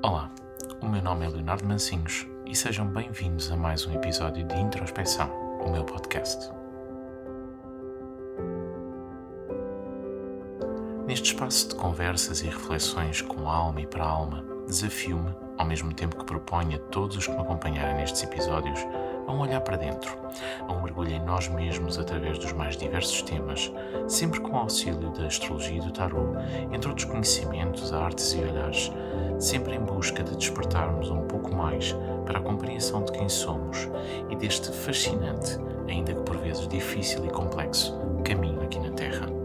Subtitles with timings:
[0.00, 0.30] Olá,
[0.80, 5.28] o meu nome é Leonardo Mancinhos e sejam bem-vindos a mais um episódio de Introspeção,
[5.60, 6.52] o meu podcast.
[11.04, 16.16] Neste espaço de conversas e reflexões com alma e para alma, desafio-me, ao mesmo tempo
[16.16, 18.78] que proponho a todos os que me acompanharem nestes episódios,
[19.28, 20.16] a um olhar para dentro,
[20.66, 23.70] a um mergulho em nós mesmos através dos mais diversos temas,
[24.08, 26.36] sempre com o auxílio da astrologia e do tarot,
[26.72, 28.90] entre outros conhecimentos, artes e olhares,
[29.38, 31.94] sempre em busca de despertarmos um pouco mais
[32.24, 33.88] para a compreensão de quem somos
[34.30, 39.37] e deste fascinante, ainda que por vezes difícil e complexo, caminho aqui na Terra.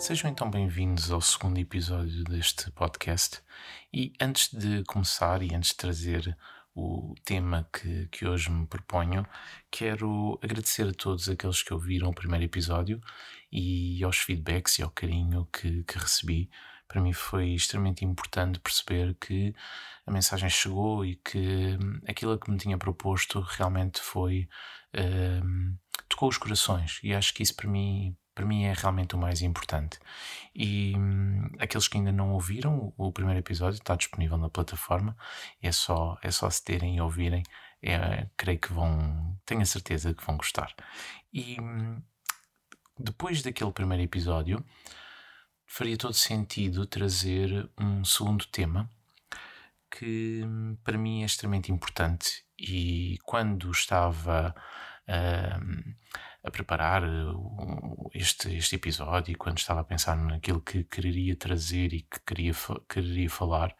[0.00, 3.42] Sejam então bem-vindos ao segundo episódio deste podcast.
[3.92, 6.38] E antes de começar e antes de trazer
[6.74, 9.26] o tema que, que hoje me proponho,
[9.70, 12.98] quero agradecer a todos aqueles que ouviram o primeiro episódio
[13.52, 16.50] e aos feedbacks e ao carinho que, que recebi.
[16.88, 19.54] Para mim foi extremamente importante perceber que
[20.06, 21.78] a mensagem chegou e que
[22.08, 24.48] aquilo que me tinha proposto realmente foi.
[24.96, 25.78] Uh,
[26.08, 29.42] tocou os corações e acho que isso para mim para mim é realmente o mais
[29.42, 29.98] importante.
[30.54, 35.16] E hum, aqueles que ainda não ouviram, o primeiro episódio está disponível na plataforma,
[35.62, 37.42] é só, é só se terem e ouvirem,
[37.82, 40.74] é, creio que vão, tenho a certeza que vão gostar.
[41.32, 42.02] E hum,
[42.98, 44.64] depois daquele primeiro episódio,
[45.66, 48.90] faria todo sentido trazer um segundo tema
[49.90, 54.54] que hum, para mim é extremamente importante e quando estava
[56.42, 62.02] a preparar uh, este, este episódio quando estava a pensar naquilo que queria trazer e
[62.02, 62.54] que queria,
[62.88, 63.74] queria falar,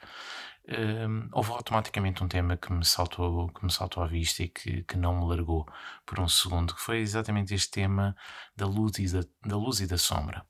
[0.68, 4.82] um, houve automaticamente um tema que me saltou, que me saltou à vista e que,
[4.82, 5.66] que não me largou
[6.04, 8.14] por um segundo, que foi exatamente este tema
[8.54, 10.44] da luz e da, da, luz e da sombra.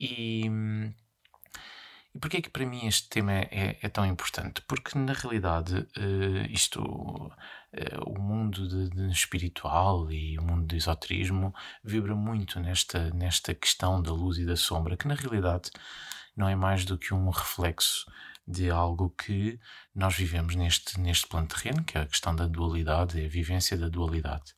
[0.00, 0.46] E,
[2.14, 4.62] e porquê é que para mim este tema é, é tão importante?
[4.62, 7.36] Porque na realidade uh, isto eh,
[8.06, 14.02] o mundo de, de espiritual e o mundo do esoterismo vibra muito nesta, nesta questão
[14.02, 15.70] da luz e da sombra, que na realidade
[16.36, 18.10] não é mais do que um reflexo
[18.46, 19.58] de algo que
[19.94, 23.76] nós vivemos neste, neste plano terreno, que é a questão da dualidade, é a vivência
[23.76, 24.54] da dualidade.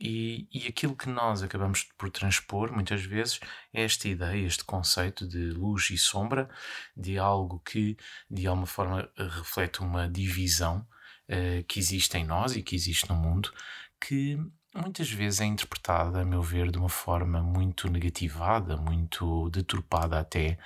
[0.00, 3.40] E, e aquilo que nós acabamos por transpor muitas vezes
[3.72, 6.48] é esta ideia, este conceito de luz e sombra,
[6.96, 7.96] de algo que
[8.30, 10.86] de alguma forma reflete uma divisão
[11.28, 13.52] uh, que existe em nós e que existe no mundo,
[14.00, 14.38] que
[14.74, 20.58] muitas vezes é interpretada, a meu ver, de uma forma muito negativada, muito deturpada até,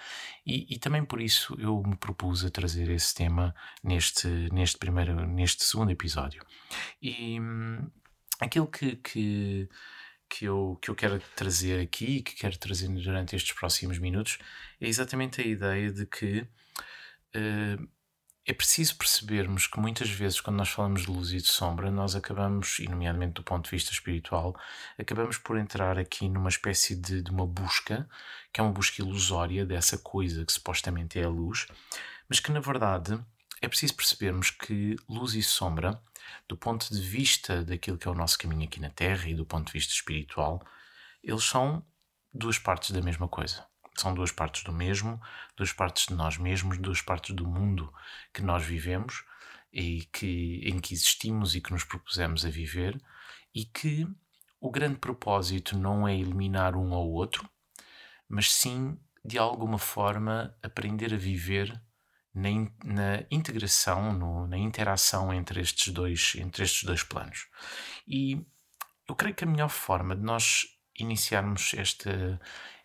[0.47, 5.27] e, e, também por isso eu me propus a trazer esse tema neste, neste primeiro,
[5.27, 6.45] neste segundo episódio.
[7.01, 7.89] E hum,
[8.41, 9.69] aquilo que, que,
[10.29, 14.39] que, eu, que eu quero trazer aqui, que quero trazer durante estes próximos minutos,
[14.81, 16.41] é exatamente a ideia de que
[17.37, 17.89] uh,
[18.45, 22.17] é preciso percebermos que muitas vezes, quando nós falamos de luz e de sombra, nós
[22.17, 24.57] acabamos, e nomeadamente do ponto de vista espiritual,
[24.99, 28.09] acabamos por entrar aqui numa espécie de, de uma busca,
[28.53, 31.69] que é uma busca ilusória dessa coisa que supostamente é a luz,
[32.29, 33.19] mas que na verdade
[33.61, 36.03] é preciso percebermos que luz e sombra,
[36.49, 39.47] do ponto de vista daquilo que é o nosso caminho aqui na Terra e do
[39.47, 40.61] ponto de vista espiritual,
[41.23, 41.87] eles são
[42.35, 43.65] duas partes da mesma coisa.
[43.97, 45.21] São duas partes do mesmo,
[45.57, 47.93] duas partes de nós mesmos, duas partes do mundo
[48.33, 49.25] que nós vivemos
[49.73, 53.01] e que, em que existimos e que nos propusemos a viver,
[53.55, 54.07] e que
[54.61, 57.49] o grande propósito não é eliminar um ao outro,
[58.29, 61.81] mas sim, de alguma forma, aprender a viver
[62.35, 62.49] na,
[62.85, 67.47] na integração, no, na interação entre estes, dois, entre estes dois planos.
[68.07, 68.45] E
[69.09, 70.67] eu creio que a melhor forma de nós
[70.99, 72.41] iniciarmos esta,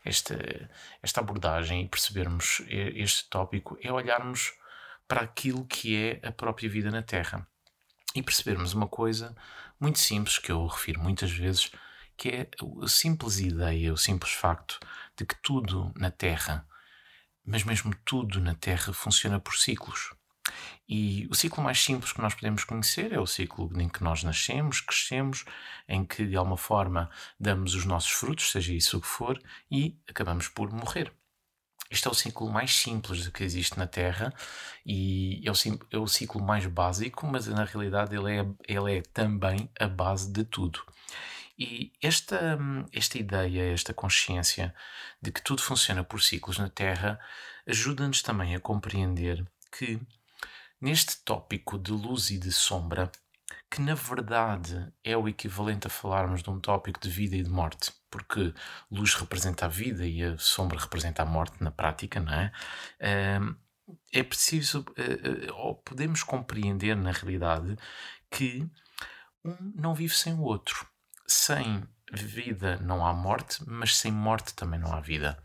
[0.08, 0.70] esta,
[1.02, 4.54] esta abordagem e percebermos este tópico é olharmos
[5.08, 7.48] para aquilo que é a própria vida na Terra
[8.16, 9.36] e percebermos uma coisa
[9.80, 11.72] muito simples que eu refiro muitas vezes,
[12.16, 12.50] que é
[12.84, 14.80] a simples ideia, o simples facto
[15.16, 16.68] de que tudo na Terra,
[17.46, 20.14] mas mesmo tudo na Terra, funciona por ciclos.
[20.88, 24.24] E o ciclo mais simples que nós podemos conhecer é o ciclo em que nós
[24.24, 25.44] nascemos, crescemos,
[25.88, 27.10] em que de alguma forma
[27.40, 31.12] damos os nossos frutos, seja isso o que for, e acabamos por morrer.
[31.90, 34.34] Este é o ciclo mais simples que existe na Terra
[34.86, 35.56] e é o,
[35.92, 40.32] é o ciclo mais básico, mas na realidade ele é, ele é também a base
[40.32, 40.82] de tudo.
[41.58, 42.60] E esta,
[42.94, 44.76] esta ideia, esta consciência
[45.22, 47.20] de que tudo funciona por ciclos na Terra
[47.66, 50.00] ajuda-nos também a compreender que
[50.80, 53.12] Neste tópico de luz e de sombra,
[53.70, 57.50] que na verdade é o equivalente a falarmos de um tópico de vida e de
[57.50, 58.54] morte, porque
[58.92, 62.52] luz representa a vida e a sombra representa a morte na prática, não é?
[64.12, 67.78] é preciso, eh, eh, ou podemos compreender na realidade
[68.30, 68.70] que
[69.44, 70.88] um não vive sem o outro.
[71.26, 75.38] Sem vida não há morte, mas sem morte também não há vida.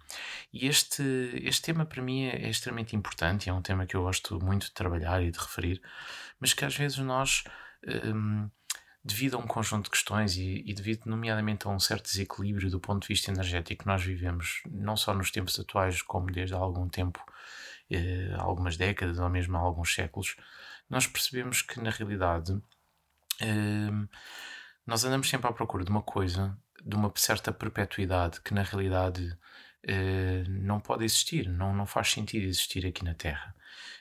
[0.52, 1.02] E este,
[1.42, 4.72] este tema para mim é, extremamente importante, é um tema que eu gosto muito de
[4.72, 5.82] trabalhar e de referir,
[6.38, 7.44] mas que às vezes nós,
[8.04, 8.48] um,
[9.04, 12.78] devido a um conjunto de questões e, e, devido, nomeadamente, a um certo desequilíbrio do
[12.78, 16.58] ponto de vista energético que nós vivemos, não só nos tempos atuais, como desde há
[16.58, 17.20] algum tempo,
[17.90, 20.36] eh, algumas décadas ou mesmo há alguns séculos,
[20.88, 22.56] nós percebemos que na realidade.
[23.40, 23.90] Eh,
[24.86, 29.36] nós andamos sempre à procura de uma coisa, de uma certa perpetuidade que na realidade
[29.84, 33.54] eh, não pode existir, não, não faz sentido existir aqui na Terra.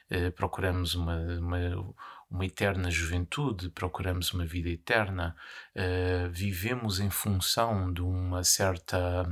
[0.09, 1.95] Eh, procuramos uma, uma,
[2.29, 5.35] uma, eterna juventude, procuramos uma vida eterna,
[5.75, 9.25] eh, vivemos em função de uma certa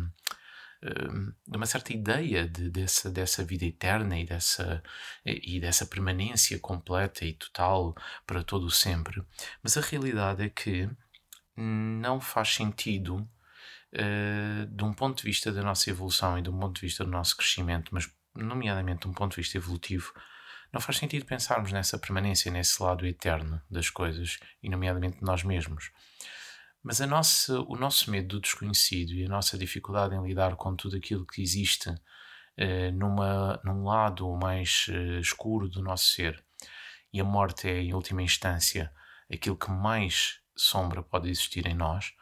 [1.46, 4.82] de uma certa ideia de, dessa, dessa vida eterna e dessa,
[5.26, 7.94] e dessa permanência completa e total
[8.26, 9.22] para todo o sempre.
[9.62, 10.90] Mas a realidade é que
[11.60, 13.28] não faz sentido
[13.94, 17.04] uh, de um ponto de vista da nossa evolução e de um ponto de vista
[17.04, 20.14] do nosso crescimento, mas nomeadamente de um ponto de vista evolutivo,
[20.72, 25.44] não faz sentido pensarmos nessa permanência, nesse lado eterno das coisas, e nomeadamente de nós
[25.44, 25.92] mesmos.
[26.82, 30.76] Mas a nossa, o nosso medo do desconhecido e a nossa dificuldade em lidar com
[30.76, 36.42] tudo aquilo que existe uh, numa, num lado mais uh, escuro do nosso ser,
[37.12, 38.94] e a morte é, em última instância,
[39.32, 42.14] aquilo que mais sombra pode existir em nós,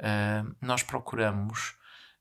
[0.00, 1.76] uh, nós procuramos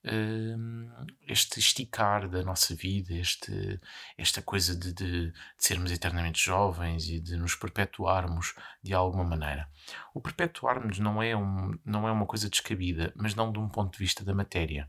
[0.06, 3.80] uh, este esticar da nossa vida, este,
[4.18, 9.69] esta coisa de, de, de, sermos eternamente jovens e de nos perpetuarmos de alguma maneira.
[10.14, 13.94] O perpetuarmos não é, um, não é uma coisa descabida, mas não de um ponto
[13.94, 14.88] de vista da matéria.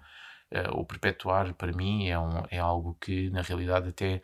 [0.50, 4.22] Uh, o perpetuar, para mim, é, um, é algo que, na realidade, até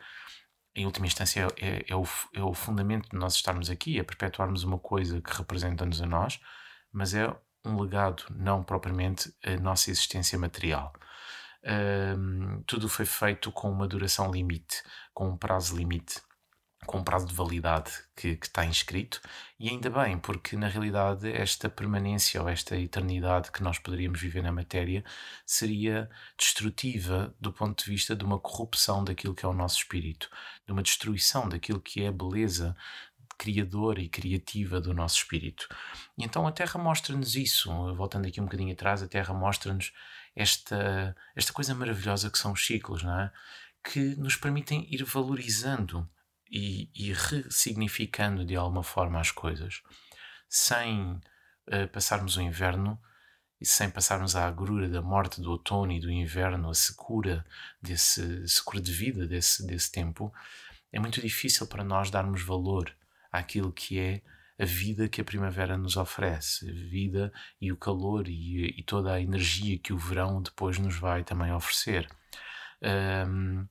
[0.75, 4.63] em última instância, é, é, o, é o fundamento de nós estarmos aqui, é perpetuarmos
[4.63, 6.39] uma coisa que representa-nos a nós,
[6.91, 7.33] mas é
[7.65, 10.93] um legado, não propriamente a nossa existência material.
[12.17, 14.83] Um, tudo foi feito com uma duração limite,
[15.13, 16.21] com um prazo limite
[16.85, 19.21] com prazo de validade que, que, está inscrito,
[19.59, 24.41] e ainda bem, porque na realidade esta permanência ou esta eternidade que nós poderíamos viver
[24.43, 25.03] na matéria
[25.45, 30.29] seria destrutiva do ponto de vista de uma corrupção daquilo que é o nosso espírito,
[30.65, 32.75] de uma destruição daquilo que é a beleza
[33.37, 35.67] criadora e criativa do nosso espírito.
[36.17, 39.91] E então a Terra mostra-nos isso, voltando aqui um bocadinho atrás, a Terra mostra-nos
[40.35, 43.31] esta, esta coisa maravilhosa que são os ciclos, não é?
[43.83, 46.09] Que nos permitem ir valorizando
[46.49, 49.81] e, e ressignificando de alguma forma as coisas,
[50.47, 52.99] sem uh, passarmos o inverno
[53.59, 57.45] e sem passarmos a agrura da morte do outono e do inverno, a secura
[57.81, 60.33] desse secura de vida desse, desse tempo,
[60.91, 62.95] é muito difícil para nós darmos valor
[63.31, 64.21] àquilo que é
[64.57, 69.13] a vida que a primavera nos oferece, a vida e o calor e, e toda
[69.13, 72.07] a energia que o verão depois nos vai também oferecer.
[72.81, 73.67] Um,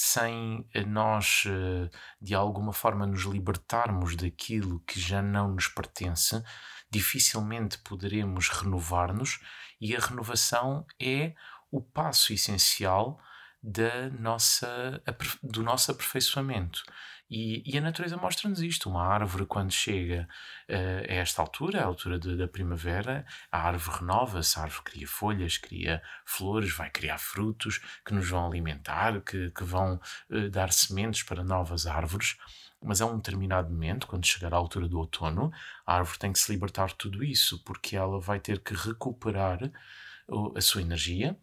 [0.00, 1.90] sem nós, eh,
[2.22, 6.40] de alguma forma, nos libertarmos daquilo que já não nos pertence,
[6.88, 9.40] dificilmente poderemos renovar-nos
[9.80, 11.34] e a renovação é
[11.68, 13.20] o passo essencial
[13.60, 15.02] da nossa,
[15.42, 16.84] do nosso aperfeiçoamento.
[17.30, 18.88] E, e a natureza mostra-nos isto.
[18.88, 20.26] Uma árvore, quando chega
[20.68, 25.06] uh, a esta altura, a altura de, da primavera, a árvore renova-se, a árvore cria
[25.06, 30.72] folhas, cria flores, vai criar frutos que nos vão alimentar, que, que vão uh, dar
[30.72, 32.36] sementes para novas árvores.
[32.82, 35.50] Mas a um determinado momento, quando chegar à altura do outono,
[35.84, 39.58] a árvore tem que se libertar de tudo isso, porque ela vai ter que recuperar
[40.54, 41.36] a sua energia,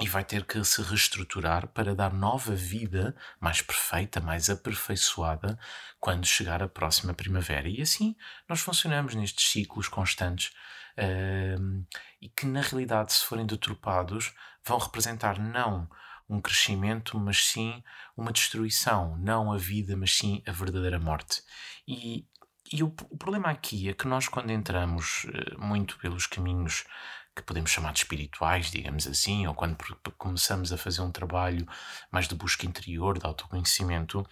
[0.00, 5.58] e vai ter que se reestruturar para dar nova vida mais perfeita, mais aperfeiçoada
[6.00, 7.68] quando chegar a próxima primavera.
[7.68, 8.16] E assim
[8.48, 10.52] nós funcionamos nestes ciclos constantes
[10.96, 11.86] uh,
[12.20, 15.86] e que, na realidade, se forem deturpados, vão representar não
[16.26, 17.82] um crescimento, mas sim
[18.16, 21.42] uma destruição, não a vida, mas sim a verdadeira morte.
[21.86, 22.26] E,
[22.72, 26.84] e o, o problema aqui é que nós, quando entramos uh, muito pelos caminhos
[27.34, 29.76] que podemos chamar de espirituais, digamos assim, ou quando
[30.18, 31.66] começamos a fazer um trabalho
[32.10, 34.26] mais de busca interior, de autoconhecimento,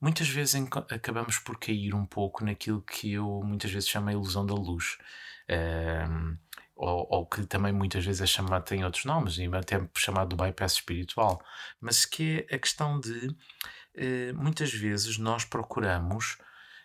[0.00, 0.54] muitas vezes
[0.90, 4.98] acabamos por cair um pouco naquilo que eu muitas vezes chamo a ilusão da luz.
[5.50, 6.38] Um,
[6.76, 10.72] ou, ou, que também muitas vezes é chamado, tem outros nomes, até chamado do bypass
[10.72, 11.40] espiritual,
[11.80, 16.36] mas que é a questão de uh, muitas vezes nós procuramos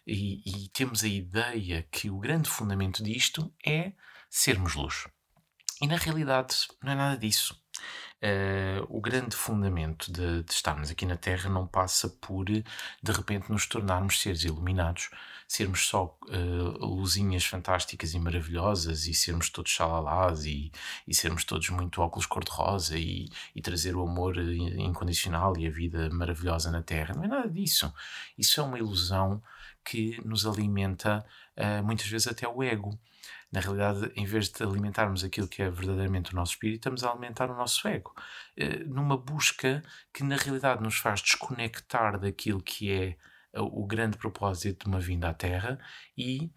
[0.06, 3.94] e, e temos a ideia que o grande fundamento disto é
[4.30, 5.08] sermos luz.
[5.82, 7.60] E na realidade não é nada disso.
[8.22, 12.64] Uh, o grande fundamento de, de, estarmos aqui na Terra não passa por, de
[13.14, 15.10] repente, nos tornarmos seres iluminados,
[15.50, 20.72] sermos só uh, luzinhas fantásticas e maravilhosas e sermos todos xalalás e,
[21.08, 26.08] e sermos todos muito óculos cor-de-rosa e, e trazer o amor incondicional e a vida
[26.12, 27.16] maravilhosa na Terra.
[27.16, 27.92] Não é nada disso.
[28.38, 29.42] Isso é uma ilusão
[29.84, 31.26] que nos alimenta
[31.58, 32.98] uh, muitas vezes até o ego
[33.52, 37.10] na realidade, em vez de alimentarmos aquilo que é verdadeiramente o nosso espírito, estamos a
[37.10, 38.14] alimentar o nosso ego.
[38.56, 43.18] Eh, numa busca que, na realidade, nos faz desconectar daquilo que é
[43.56, 45.80] o grande propósito de uma vinda à Terra
[46.18, 46.52] e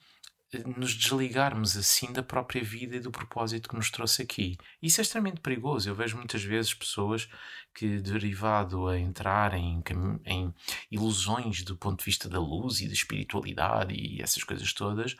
[0.52, 4.58] eh, nos desligarmos assim da própria vida e do propósito que nos trouxe aqui.
[4.82, 5.88] Isso é extremamente perigoso.
[5.88, 7.28] Eu vejo muitas vezes pessoas
[7.74, 9.82] que, derivado a entrar em,
[10.26, 10.54] em
[10.90, 15.16] ilusões do ponto de vista da luz e da espiritualidade e essas coisas todas,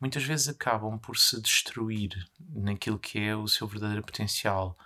[0.00, 2.10] muitas vezes acabam por se destruir
[2.50, 4.76] naquilo que é o seu verdadeiro potencial,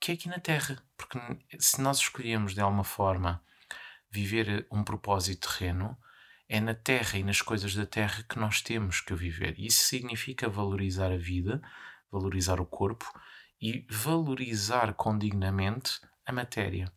[0.00, 0.82] que é aqui na Terra.
[0.96, 1.18] Porque
[1.58, 3.40] se nós escolhemos de alguma forma
[4.10, 5.96] viver um propósito terreno,
[6.48, 9.54] é na Terra e nas coisas da Terra que nós temos que viver.
[9.58, 11.62] Isso significa valorizar a vida,
[12.10, 13.06] valorizar o corpo
[13.60, 16.92] e valorizar condignamente a matéria.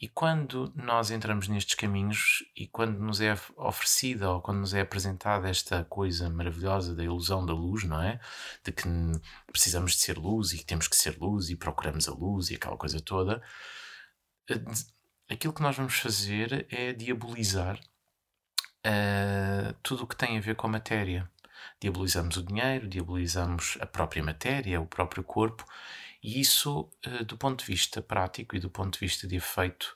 [0.00, 4.80] E quando nós entramos nestes caminhos e quando nos é oferecida ou quando nos é
[4.80, 8.20] apresentada esta coisa maravilhosa da ilusão da luz, não é?
[8.64, 8.82] De que
[9.46, 12.56] precisamos de ser luz e que temos que ser luz e procuramos a luz e
[12.56, 13.40] aquela coisa toda,
[14.50, 14.60] eh,
[15.30, 17.78] aquilo que nós vamos fazer é diabolizar
[18.86, 21.30] uh, tudo o que tem a ver com a matéria.
[21.80, 25.64] Diabolizamos o dinheiro, diabolizamos a própria matéria, o próprio corpo
[26.22, 29.92] e isso, eh, do ponto de vista prático e do ponto de vista de efeito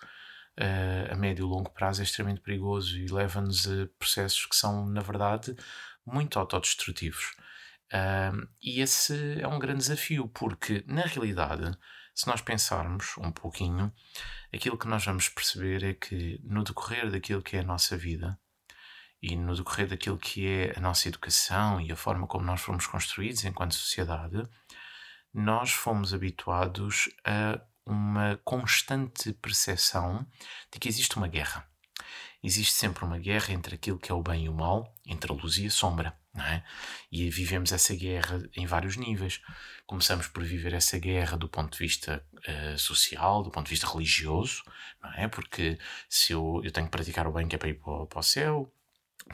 [0.58, 4.86] eh, a médio e longo prazo, é extremamente perigoso e leva-nos a processos que são,
[4.86, 5.56] na verdade,
[6.04, 7.34] muito autodestrutivos.
[8.62, 11.76] e esse é um grande desafio, porque, na realidade,
[12.18, 13.94] se nós pensarmos um pouquinho,
[14.52, 18.36] aquilo que nós vamos perceber é que, no decorrer daquilo que é a nossa vida,
[19.22, 22.88] e no decorrer daquilo que é a nossa educação e a forma como nós fomos
[22.88, 24.42] construídos enquanto sociedade,
[25.32, 30.26] nós fomos habituados a uma constante percepção
[30.72, 31.67] de que existe uma guerra.
[32.42, 35.34] Existe sempre uma guerra entre aquilo que é o bem e o mal, entre a
[35.34, 36.62] luz e a sombra, é?
[37.10, 39.40] E vivemos essa guerra em vários níveis.
[39.86, 43.90] Começamos por viver essa guerra do ponto de vista uh, social, do ponto de vista
[43.90, 44.62] religioso,
[45.02, 45.28] não é?
[45.28, 45.78] Porque
[46.08, 48.22] se eu, eu tenho que praticar o bem que é para ir para, para o
[48.22, 48.72] céu,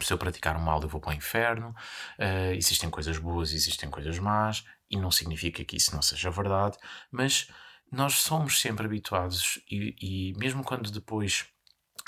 [0.00, 1.74] se eu praticar o mal eu vou para o inferno,
[2.18, 6.78] uh, existem coisas boas, existem coisas más, e não significa que isso não seja verdade,
[7.10, 7.48] mas
[7.90, 11.46] nós somos sempre habituados e, e mesmo quando depois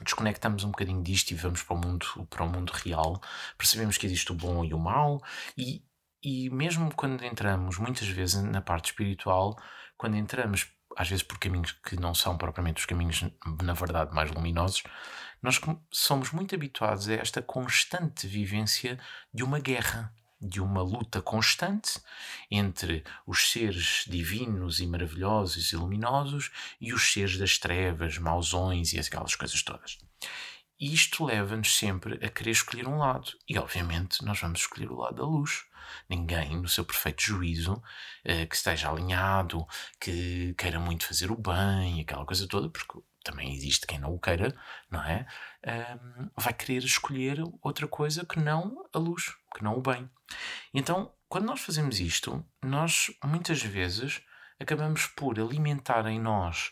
[0.03, 3.21] desconectamos um bocadinho disto e vamos para o mundo, para o mundo real,
[3.57, 5.23] percebemos que existe o bom e o mau
[5.57, 5.83] e,
[6.23, 9.57] e mesmo quando entramos muitas vezes na parte espiritual,
[9.97, 13.25] quando entramos às vezes por caminhos que não são propriamente os caminhos
[13.63, 14.83] na verdade mais luminosos,
[15.43, 15.61] nós
[15.91, 18.99] somos muito habituados a esta constante vivência
[19.33, 20.13] de uma guerra,
[20.47, 22.01] de uma luta constante
[22.51, 26.51] entre os seres divinos e maravilhosos e luminosos
[26.81, 29.99] e os seres das trevas, mausões e aquelas coisas todas.
[30.79, 33.33] E isto leva-nos sempre a querer escolher um lado.
[33.49, 35.65] E, obviamente, nós vamos escolher o lado da luz.
[36.09, 37.83] Ninguém, no seu perfeito juízo,
[38.25, 39.67] eh, que esteja alinhado,
[40.01, 44.21] que queira muito fazer o bem, aquela coisa toda, porque também existe quem não o
[44.21, 44.55] queira,
[44.89, 45.27] não é?
[45.67, 50.09] Um, vai querer escolher outra coisa que não a luz, que não o bem.
[50.73, 54.23] Então, quando nós fazemos isto, nós muitas vezes
[54.61, 56.71] acabamos por alimentar em nós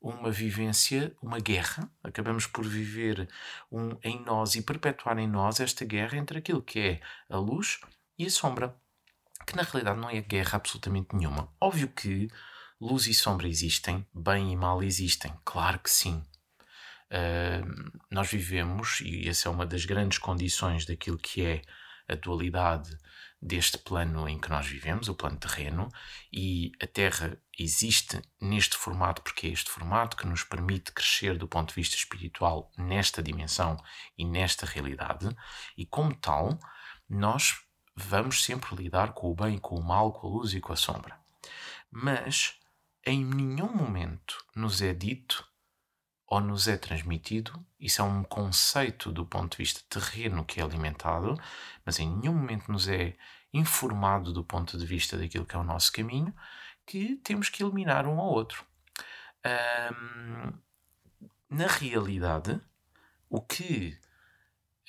[0.00, 3.28] uma vivência, uma guerra, acabamos por viver
[3.70, 7.78] um, em nós e perpetuar em nós esta guerra entre aquilo que é a luz
[8.18, 8.74] e a sombra,
[9.46, 11.52] que na realidade não é guerra absolutamente nenhuma.
[11.60, 12.30] Óbvio que
[12.80, 16.22] luz e sombra existem, bem e mal existem, claro que sim.
[17.10, 21.62] Uh, nós vivemos, e essa é uma das grandes condições daquilo que é
[22.08, 22.96] a dualidade
[23.42, 25.88] deste plano em que nós vivemos, o plano terreno,
[26.32, 31.48] e a Terra existe neste formato porque é este formato que nos permite crescer do
[31.48, 33.76] ponto de vista espiritual nesta dimensão
[34.16, 35.28] e nesta realidade,
[35.76, 36.58] e como tal,
[37.08, 37.60] nós
[37.96, 40.76] vamos sempre lidar com o bem, com o mal, com a luz e com a
[40.76, 41.18] sombra.
[41.90, 42.59] Mas
[43.04, 45.46] em nenhum momento nos é dito
[46.26, 50.62] ou nos é transmitido, isso é um conceito do ponto de vista terreno que é
[50.62, 51.40] alimentado,
[51.84, 53.16] mas em nenhum momento nos é
[53.52, 56.34] informado do ponto de vista daquilo que é o nosso caminho,
[56.86, 58.64] que temos que eliminar um ao outro.
[61.48, 62.60] Na realidade,
[63.28, 63.98] o que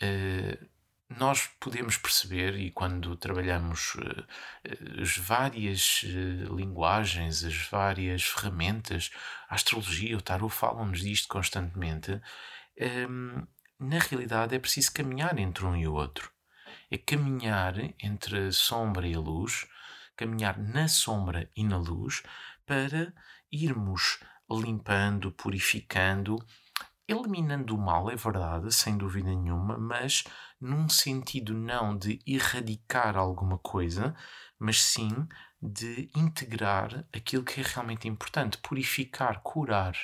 [0.01, 0.69] uh,
[1.17, 9.11] nós podemos perceber, e quando trabalhamos uh, as várias uh, linguagens, as várias ferramentas,
[9.49, 12.21] a astrologia, o tarot falam-nos disto constantemente,
[12.77, 13.43] ehm,
[13.79, 16.31] na realidade é preciso caminhar entre um e o outro.
[16.89, 19.65] É caminhar entre a sombra e a luz,
[20.15, 22.23] caminhar na sombra e na luz,
[22.65, 23.13] para
[23.51, 26.37] irmos limpando, purificando,
[27.08, 30.24] eliminando o mal, é verdade, sem dúvida nenhuma, mas
[30.60, 34.15] num sentido não de erradicar alguma coisa,
[34.60, 35.27] mas sim
[35.62, 39.96] de integrar aquilo que é realmente importante, purificar, curar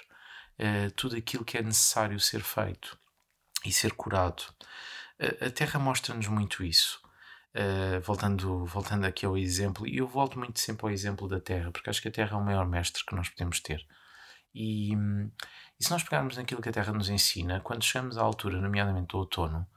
[0.60, 2.98] uh, tudo aquilo que é necessário ser feito
[3.66, 4.44] e ser curado.
[5.20, 7.02] Uh, a Terra mostra-nos muito isso.
[7.56, 11.72] Uh, voltando, voltando aqui ao exemplo, e eu volto muito sempre ao exemplo da Terra,
[11.72, 13.84] porque acho que a Terra é o maior mestre que nós podemos ter.
[14.54, 14.92] E,
[15.80, 19.10] e se nós pegarmos naquilo que a Terra nos ensina, quando chegamos à altura, nomeadamente
[19.10, 19.68] do outono,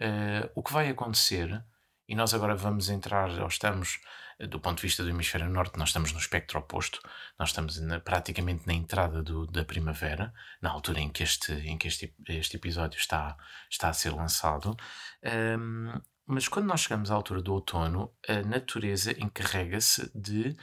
[0.00, 1.64] uh, o que vai acontecer,
[2.08, 4.00] e nós agora vamos entrar, ou estamos,
[4.48, 7.00] do ponto de vista do hemisfério norte, nós estamos no espectro oposto,
[7.38, 11.78] nós estamos na, praticamente na entrada do, da primavera, na altura em que este, em
[11.78, 13.36] que este, este episódio está,
[13.70, 14.76] está a ser lançado.
[15.22, 20.56] Um, ehm, mas quando nós chegamos à altura do outono, a natureza encarrega-se de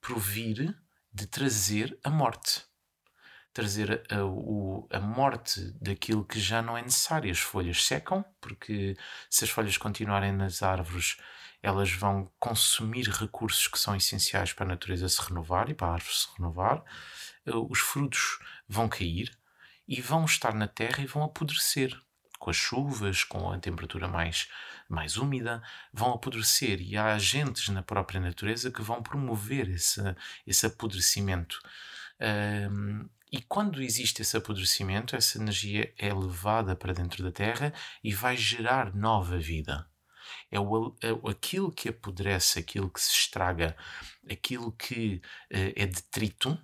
[0.00, 0.76] provir,
[1.12, 2.67] de trazer a morte
[3.52, 7.30] trazer a, a, a, morte daquilo que já não é necessário.
[7.30, 8.96] As folhas secam, porque
[9.28, 11.16] se as folhas continuarem nas árvores,
[11.62, 15.92] elas vão consumir recursos que são essenciais para a natureza se renovar e para a
[15.94, 16.84] árvore se renovar.
[17.46, 18.38] Eh, os frutos
[18.68, 19.36] vão cair
[19.86, 21.98] e vão estar na terra e vão apodrecer.
[22.38, 24.48] Com as chuvas, com a temperatura mais,
[24.88, 25.60] mais úmida,
[25.92, 30.00] vão apodrecer e há agentes na própria natureza que vão promover esse,
[30.46, 31.60] esse apodrecimento.
[32.70, 38.12] Um, e quando existe esse apodrecimento, essa energia é levada para dentro da Terra e
[38.12, 39.88] vai gerar nova vida.
[40.50, 43.76] É o, é aquilo que apodrece, aquilo que se estraga,
[44.30, 45.20] aquilo que
[45.52, 46.58] uh, é detrito,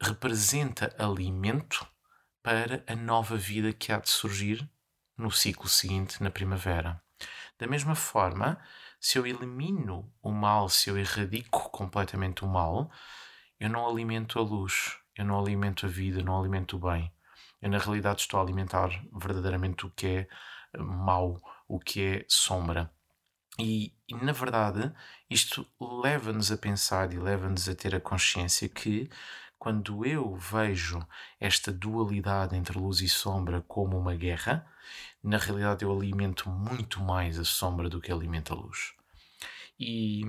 [0.00, 1.86] representa alimento
[2.42, 4.68] para a nova vida que há de surgir
[5.16, 7.02] no ciclo seguinte, na primavera.
[7.58, 8.60] Da mesma forma,
[9.00, 12.90] se eu elimino o mal, se eu erradico completamente o mal,
[13.58, 17.12] eu não alimento a luz, eu não alimento a vida, não alimento o bem.
[17.60, 20.28] Eu, na realidade, estou a alimentar verdadeiramente o que é
[20.72, 22.90] eh, mau, o que é sombra.
[23.58, 24.92] E, e na verdade,
[25.28, 29.10] isto leva-nos a pensar e leva-nos a ter a consciência que
[29.58, 31.04] quando eu vejo
[31.40, 34.64] esta dualidade entre luz e sombra como uma guerra,
[35.20, 38.94] na realidade eu alimento muito mais a sombra do que alimento a luz.
[39.78, 40.22] E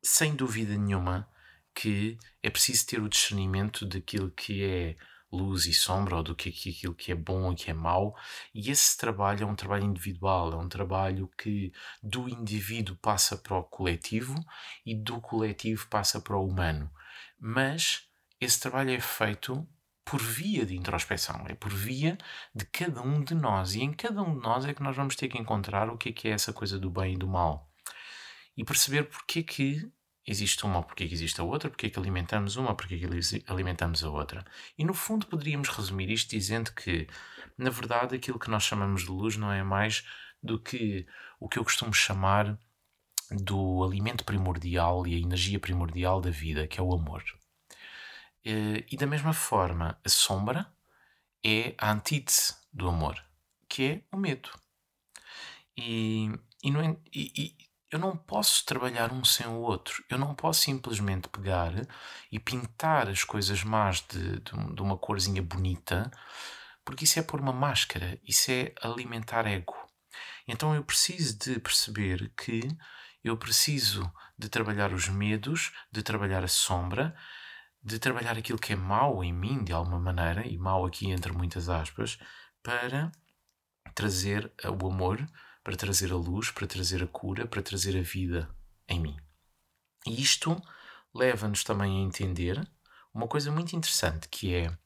[0.00, 1.28] sem dúvida nenhuma,
[1.74, 4.96] que é preciso ter o discernimento daquilo que é
[5.34, 8.16] luz e sombra, ou do que aquilo que é bom e que é mau,
[8.54, 13.56] e esse trabalho é um trabalho individual, é um trabalho que do indivíduo passa para
[13.56, 14.34] o coletivo
[14.86, 16.90] e do coletivo passa para o humano.
[17.38, 18.08] Mas
[18.40, 19.66] esse trabalho é feito
[20.04, 22.16] por via de introspeção, é por via
[22.54, 25.16] de cada um de nós, e em cada um de nós é que nós vamos
[25.16, 27.68] ter que encontrar o que é, que é essa coisa do bem e do mal.
[28.56, 29.92] E perceber porque é que
[30.26, 32.98] existe uma, porque é que existe a outra, porque é que alimentamos uma, porque é
[32.98, 34.44] que alimentamos a outra.
[34.78, 37.06] E no fundo poderíamos resumir isto dizendo que,
[37.58, 40.04] na verdade, aquilo que nós chamamos de luz não é mais
[40.42, 41.06] do que
[41.38, 42.58] o que eu costumo chamar
[43.30, 47.22] do alimento primordial e a energia primordial da vida, que é o amor.
[48.44, 50.66] Eh, e da mesma forma, a sombra
[51.44, 53.16] é a antítese do amor,
[53.68, 54.50] que é o medo.
[55.76, 56.30] E,
[56.62, 57.56] e, no, e,
[57.94, 60.04] eu não posso trabalhar um sem o outro.
[60.10, 61.72] Eu não posso simplesmente pegar
[62.30, 66.10] e pintar as coisas más de, de, de uma corzinha bonita,
[66.84, 69.76] porque isso é pôr uma máscara, isso é alimentar ego.
[70.48, 72.66] Então eu preciso de perceber que
[73.22, 77.14] eu preciso de trabalhar os medos, de trabalhar a sombra,
[77.80, 81.30] de trabalhar aquilo que é mau em mim, de alguma maneira, e mau aqui entre
[81.30, 82.18] muitas aspas,
[82.60, 83.12] para
[83.94, 85.24] trazer o amor,
[85.64, 88.48] para trazer a luz, para trazer a cura, para trazer a vida
[88.86, 89.16] em mim.
[90.06, 90.62] E isto
[91.12, 92.64] leva-nos também a entender
[93.12, 94.76] uma coisa muito interessante que é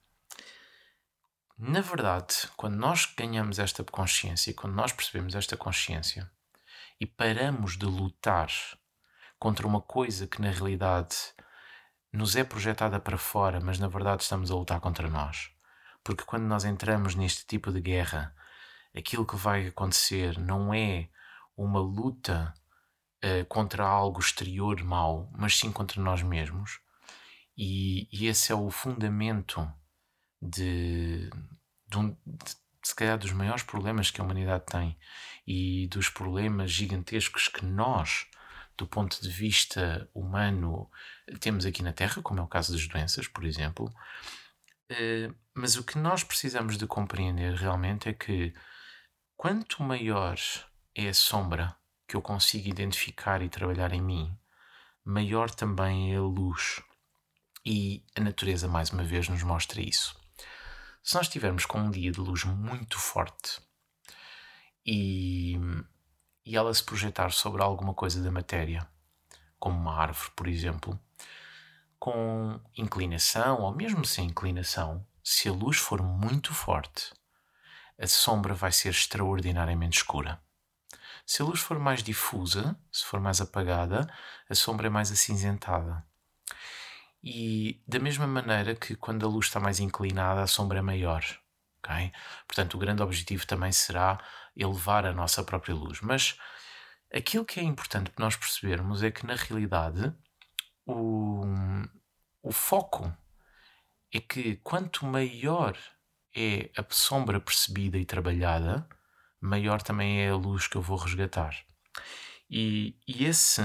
[1.61, 6.31] na verdade, quando nós ganhamos esta consciência, quando nós percebemos esta consciência
[7.01, 8.49] e paramos de lutar
[9.41, 11.17] contra uma coisa que na realidade
[12.13, 15.51] nos é projetada para fora, mas na verdade estamos a lutar contra nós.
[16.05, 18.33] Porque quando nós entramos neste tipo de guerra
[18.97, 21.09] aquilo que vai acontecer não é
[21.57, 22.55] uma luta
[23.25, 26.81] uh, contra algo exterior mau, mas sim contra nós mesmos.
[27.57, 29.71] E, e esse é o fundamento
[30.41, 31.29] de,
[31.89, 34.97] de, um, de se calhar, dos maiores problemas que a humanidade tem
[35.47, 38.27] e dos problemas gigantescos que nós,
[38.77, 40.89] do ponto de vista humano,
[41.41, 43.93] temos aqui na Terra, como é o caso das doenças, por exemplo.
[44.91, 48.55] Eh, mas o que nós precisamos de compreender realmente é que
[49.39, 50.37] quanto maior
[50.93, 51.77] é a sombra
[52.09, 54.37] que eu consigo identificar e trabalhar em mim,
[55.05, 56.83] maior também é a luz.
[57.65, 60.19] E a natureza, mais uma vez, nos mostra isso.
[61.05, 63.61] Se nós estivermos com um dia de luz muito forte
[64.85, 65.57] e,
[66.45, 68.91] e ela se projetar sobre alguma coisa da matéria,
[69.61, 70.99] como uma árvore, por exemplo,
[71.97, 77.13] com inclinação ou mesmo sem inclinação, se a luz for muito forte,
[77.99, 80.41] a sombra vai ser extraordinariamente escura.
[81.27, 84.09] Se a luz for mais difusa, se for mais apagada,
[84.49, 86.07] a sombra é mais acinzentada.
[87.23, 91.25] E da mesma maneira que quando a luz está mais inclinada, a sombra é maior.
[91.79, 92.13] Okay?
[92.47, 94.19] Portanto, o grande objetivo também será
[94.57, 96.01] elevar a nossa própria luz.
[96.01, 96.39] Mas
[97.13, 100.15] aquilo que é importante nós percebermos é que, na realidade,
[100.87, 101.45] o,
[102.43, 103.13] o foco
[104.13, 105.77] é que quanto maior
[106.39, 108.87] é a sombra percebida e trabalhada,
[109.41, 111.57] maior também é a luz que eu vou resgatar.
[112.49, 113.63] E, e esse,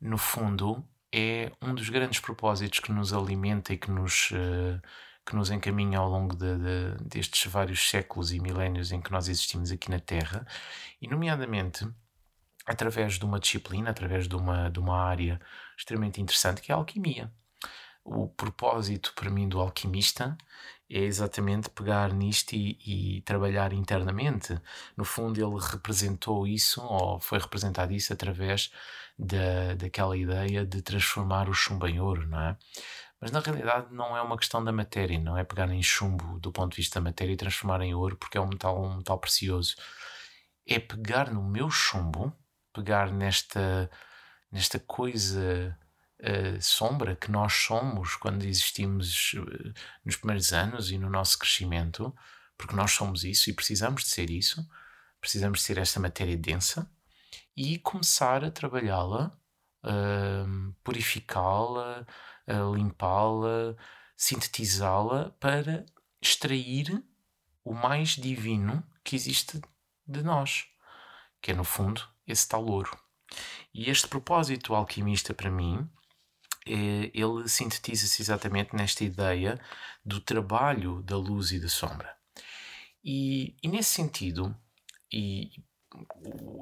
[0.00, 4.80] no fundo, é um dos grandes propósitos que nos alimenta e que nos, uh,
[5.24, 9.28] que nos encaminha ao longo de, de, destes vários séculos e milénios em que nós
[9.28, 10.46] existimos aqui na Terra,
[11.00, 11.86] e, nomeadamente,
[12.66, 15.40] através de uma disciplina, através de uma, de uma área
[15.76, 17.32] extremamente interessante que é a alquimia.
[18.02, 20.36] O propósito para mim do alquimista
[20.88, 22.78] é exatamente pegar nisto e,
[23.18, 24.58] e, trabalhar internamente.
[24.96, 28.70] No fundo, ele representou isso, ou foi representado isso através
[29.18, 32.56] da, daquela ideia de transformar o chumbo em ouro, não é?
[33.20, 36.52] Mas na realidade não é uma questão da matéria, não é pegar em chumbo do
[36.52, 39.18] ponto de vista da matéria e transformar em ouro porque é um metal, um metal
[39.18, 39.76] precioso.
[40.66, 42.32] É pegar no meu chumbo,
[42.72, 43.90] pegar nesta,
[44.52, 45.76] nesta coisa
[46.24, 52.14] uh, sombra que nós somos quando existimos uh, nos primeiros anos e no nosso crescimento,
[52.56, 54.66] porque nós somos isso e precisamos de ser isso,
[55.20, 56.90] precisamos de ser esta matéria densa
[57.56, 59.36] e começar a trabalhá-la,
[59.84, 62.06] uh, purificá-la,
[62.48, 63.76] uh, limpá-la,
[64.16, 65.84] sintetizá-la para
[66.20, 67.04] extrair
[67.64, 69.60] o mais divino que existe
[70.06, 70.66] de nós,
[71.40, 72.96] que é no fundo esse tal ouro.
[73.72, 75.88] E este propósito alquimista para mim,
[76.66, 79.60] ele sintetiza-se exatamente nesta ideia
[80.04, 82.16] do trabalho da luz e da sombra.
[83.04, 84.56] E, e nesse sentido,
[85.12, 85.50] e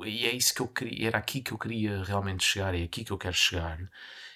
[0.04, 3.04] e é isso que eu queria, era aqui que eu queria realmente chegar, é aqui
[3.04, 3.78] que eu quero chegar.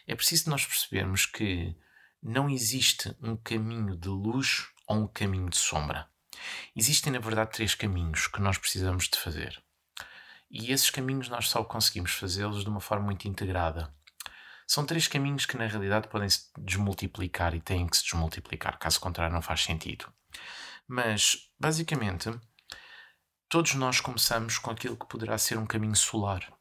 [0.07, 1.77] É preciso nós percebermos que
[2.23, 6.09] não existe um caminho de luz ou um caminho de sombra.
[6.75, 9.63] Existem, na verdade, três caminhos que nós precisamos de fazer.
[10.51, 13.93] E esses caminhos nós só conseguimos fazê-los de uma forma muito integrada.
[14.67, 19.01] São três caminhos que, na realidade, podem se desmultiplicar e têm que se desmultiplicar, caso
[19.01, 20.13] contrário, não faz sentido.
[20.89, 22.31] Mas, basicamente,
[23.49, 26.53] Todos nós começamos com aquilo que poderá ser um caminho solar.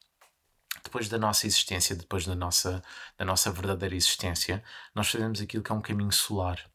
[0.84, 2.80] Depois da nossa existência, depois da nossa,
[3.18, 4.62] da nossa verdadeira existência,
[4.94, 6.70] nós fazemos aquilo que é um caminho solar.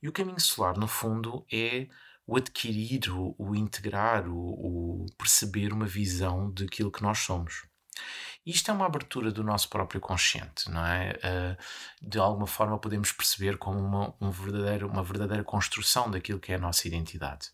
[0.00, 1.88] E o caminho solar, no fundo, é
[2.24, 7.66] o adquirir, o, o integrar, o, o, perceber uma visão daquilo que nós somos.
[8.48, 11.10] Isto é uma abertura do nosso próprio consciente, não é?
[11.22, 16.52] Uh, de alguma forma podemos perceber como uma, um verdadeiro, uma verdadeira construção daquilo que
[16.52, 17.50] é a nossa identidade.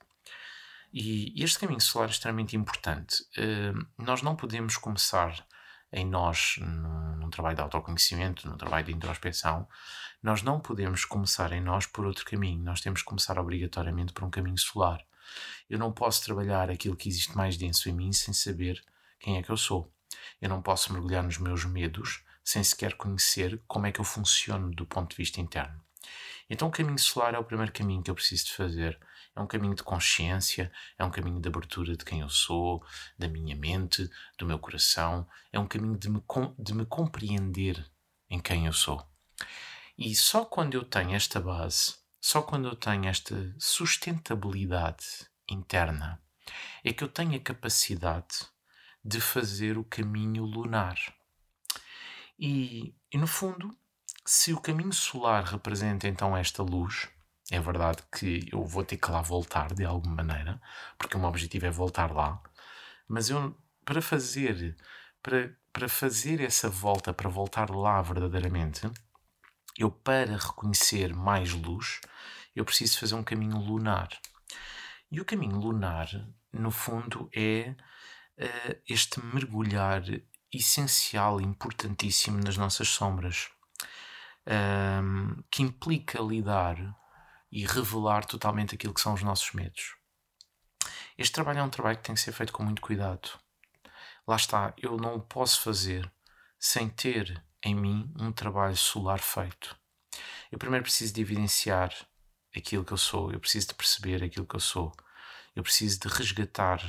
[0.93, 3.25] E este caminho solar é extremamente importante.
[3.37, 5.45] Uh, nós não podemos começar
[5.93, 9.67] em nós, num, num, trabalho de autoconhecimento, num trabalho de introspeção,
[10.23, 12.63] nós não podemos começar em nós por outro caminho.
[12.63, 15.05] Nós temos que começar obrigatoriamente por um caminho solar.
[15.69, 18.81] Eu não posso trabalhar aquilo que existe mais denso em mim sem saber
[19.19, 19.93] quem é que eu sou.
[20.41, 24.71] Eu não posso mergulhar nos meus medos sem sequer conhecer como é que eu funciono
[24.71, 25.81] do ponto de vista interno.
[26.49, 29.01] Então, o caminho solar é o primeiro caminho que eu preciso de fazer
[29.37, 32.85] é um caminho de consciência, é um caminho de abertura de quem eu sou,
[33.19, 36.23] da minha mente, do meu coração, é um caminho de me,
[36.59, 37.85] de me compreender
[38.31, 39.05] em quem eu sou.
[39.99, 46.23] E só quando eu tenho esta base, só quando eu tenho esta sustentabilidade interna,
[46.85, 48.47] é que eu tenho a capacidade
[49.05, 50.97] de fazer o caminho lunar.
[52.39, 53.77] E, e no fundo,
[54.25, 57.09] se o caminho solar representa então esta luz,
[57.51, 60.61] é verdade que eu vou ter que lá voltar de alguma maneira,
[60.97, 62.43] porque o meu objetivo é voltar lá.
[63.07, 64.77] Mas eu, para fazer,
[65.23, 68.91] para, para fazer essa volta, para voltar lá verdadeiramente,
[69.77, 72.01] eu, para reconhecer mais luz,
[72.57, 74.09] eu preciso fazer um caminho lunar.
[75.11, 76.09] E o caminho lunar,
[76.53, 77.75] no fundo, é
[78.39, 80.03] uh, este mergulhar
[80.53, 83.49] essencial, importantíssimo nas nossas sombras,
[84.47, 86.77] um, que implica lidar
[87.51, 89.97] e revelar totalmente aquilo que são os nossos medos.
[91.17, 93.29] Este trabalho é um trabalho que tem que ser feito com muito cuidado.
[94.27, 96.11] Lá está, eu não o posso fazer
[96.59, 99.77] sem ter em mim um trabalho solar feito.
[100.51, 101.93] Eu primeiro preciso de evidenciar
[102.57, 104.93] aquilo que eu sou, eu preciso de perceber aquilo que eu sou,
[105.55, 106.81] eu preciso de resgatar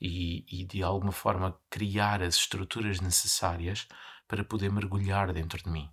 [0.00, 3.88] e, e de alguma forma criar as estruturas necessárias
[4.26, 5.90] para poder mergulhar dentro de mim.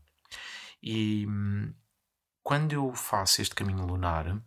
[0.81, 1.27] E
[2.43, 4.39] quando eu faço este caminho lunar,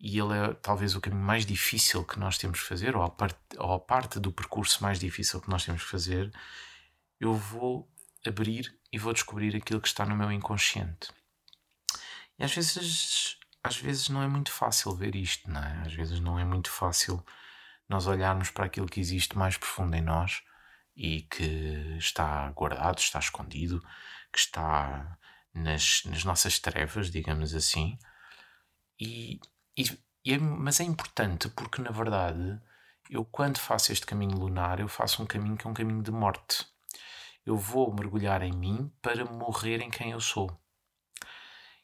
[0.00, 3.10] e ele é talvez o caminho mais difícil que nós temos que fazer, ou a,
[3.10, 6.32] parte, ou a parte do percurso mais difícil que nós temos que fazer,
[7.20, 7.88] eu vou
[8.26, 11.10] abrir e vou descobrir aquilo que está no meu inconsciente.
[12.36, 15.82] E às vezes, às vezes não é muito fácil ver isto, não é?
[15.86, 17.24] Às vezes não é muito fácil
[17.92, 20.42] nós olharmos para aquilo que existe mais profundo em nós
[20.96, 23.80] e que está guardado, está escondido,
[24.32, 25.18] que está
[25.54, 27.98] nas, nas nossas trevas, digamos assim.
[28.98, 29.38] E,
[29.76, 29.84] e,
[30.24, 32.60] e é, mas é importante porque, na verdade,
[33.10, 36.10] eu quando faço este caminho lunar, eu faço um caminho que é um caminho de
[36.10, 36.66] morte.
[37.44, 40.61] Eu vou mergulhar em mim para morrer em quem eu sou.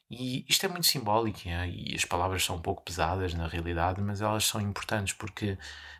[0.09, 1.69] E isto é muito simbólico é?
[1.69, 5.57] e as palavras são um pouco pesadas na realidade, mas elas são importantes porque,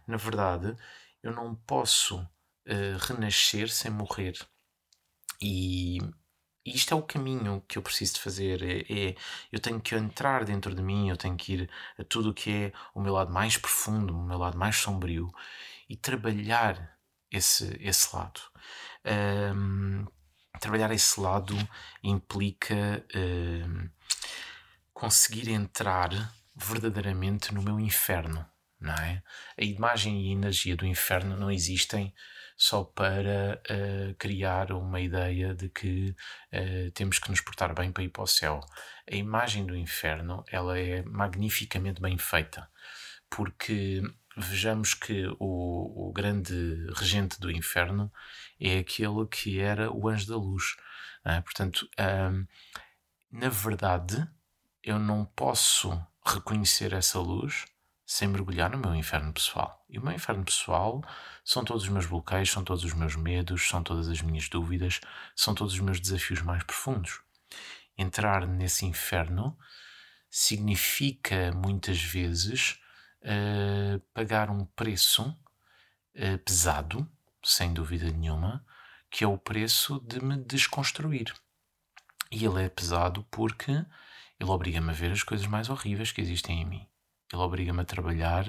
[0.08, 0.76] na verdade,
[1.22, 4.34] eu não posso uh, renascer sem morrer.
[5.42, 6.00] E,
[6.66, 8.62] isto é o caminho que eu preciso de fazer.
[8.64, 9.16] É, é,
[9.52, 12.52] eu tenho que entrar dentro de mim, eu tenho que ir a tudo o que
[12.52, 15.32] é o meu lado mais profundo, o meu lado mais sombrio
[15.90, 16.98] e trabalhar
[17.32, 18.42] esse, esse lado.
[19.56, 20.06] Um,
[20.60, 21.56] trabalhar esse lado
[22.04, 23.06] implica
[25.00, 26.10] conseguir entrar
[26.54, 28.46] verdadeiramente no meu inferno,
[28.78, 29.24] não é?
[29.58, 32.14] A imagem e a energia do inferno não existem
[32.58, 36.14] só para uh, criar uma ideia de que
[36.54, 38.60] uh, temos que nos portar bem para ir para o céu.
[39.10, 42.70] A imagem do inferno ela é magnificamente bem feita,
[43.30, 44.02] porque
[44.36, 46.54] vejamos que o, o grande
[46.94, 48.12] regente do inferno
[48.60, 50.76] é aquele que era o anjo da luz.
[51.24, 51.40] É?
[51.40, 52.46] Portanto, um,
[53.32, 54.28] na verdade,
[54.90, 55.92] eu não posso
[56.26, 57.66] reconhecer essa luz
[58.06, 59.86] sem mergulhar no meu inferno pessoal.
[59.88, 61.04] E o meu inferno pessoal
[61.46, 65.00] são todos os meus bloqueios, são todos os meus medos, são todas as minhas dúvidas,
[65.36, 67.22] são todos os meus desafios mais profundos.
[67.96, 69.56] Entrar nesse inferno
[70.28, 72.80] significa muitas vezes
[73.22, 75.30] uh, pagar um preço
[76.16, 77.08] uh, pesado,
[77.44, 78.66] sem dúvida nenhuma,
[79.12, 81.32] que é o preço de me desconstruir.
[82.32, 83.86] E ele é pesado porque
[84.40, 86.88] ele obriga-me a ver as coisas mais horríveis que existem em mim.
[87.32, 88.46] Ele obriga-me a trabalhar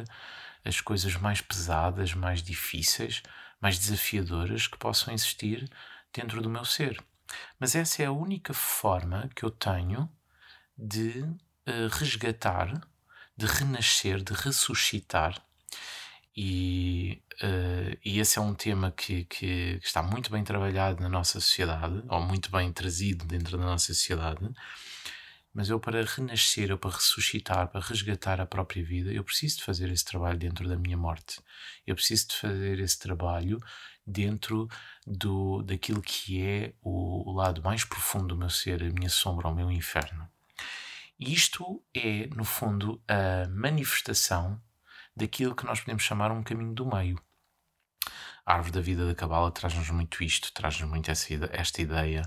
[0.64, 3.22] as coisas mais pesadas, mais difíceis,
[3.60, 5.68] mais desafiadoras que possam existir
[6.12, 7.02] dentro do meu ser.
[7.58, 10.10] Mas essa é a única forma que eu tenho
[10.76, 12.80] de uh, resgatar,
[13.36, 15.42] de renascer, de ressuscitar.
[16.36, 21.40] E, uh, e esse é um tema que, que está muito bem trabalhado na nossa
[21.40, 24.48] sociedade, ou muito bem trazido dentro da nossa sociedade
[25.52, 29.64] mas eu, para renascer, ou para ressuscitar, para resgatar a própria vida, eu preciso de
[29.64, 31.40] fazer esse trabalho dentro da minha morte.
[31.86, 33.60] Eu preciso de fazer esse trabalho
[34.06, 34.68] dentro
[35.06, 39.48] do, daquilo que é o, o lado mais profundo do meu ser, a minha sombra,
[39.48, 40.28] o meu inferno.
[41.18, 44.60] Isto é, no fundo, a manifestação
[45.14, 47.20] daquilo que nós podemos chamar um caminho do meio.
[48.44, 52.22] A árvore da vida da Cabala traz-nos muito isto, traz-nos muito essa, esta ideia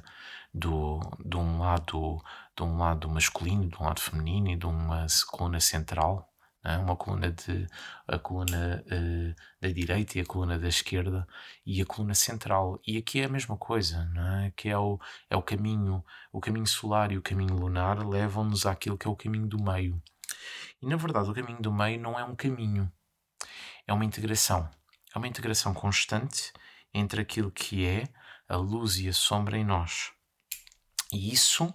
[0.53, 2.21] do, de um lado
[2.55, 6.31] de um lado masculino, de um lado feminino e de uma coluna central,
[6.63, 6.77] é?
[6.77, 7.67] uma coluna de
[8.07, 11.27] a coluna uh, da direita e a coluna da esquerda
[11.65, 12.79] e a coluna central.
[12.85, 14.51] E aqui é a mesma coisa, não é?
[14.55, 14.99] Que é o,
[15.29, 19.15] é o caminho, o caminho solar e o caminho lunar levam-nos àquilo que é o
[19.15, 20.01] caminho do meio.
[20.81, 22.91] E na verdade, o caminho do meio não é um caminho,
[23.87, 24.69] é uma integração.
[25.13, 26.51] É uma integração constante
[26.93, 28.07] entre aquilo que é
[28.47, 30.11] a luz e a sombra em nós.
[31.11, 31.73] E isso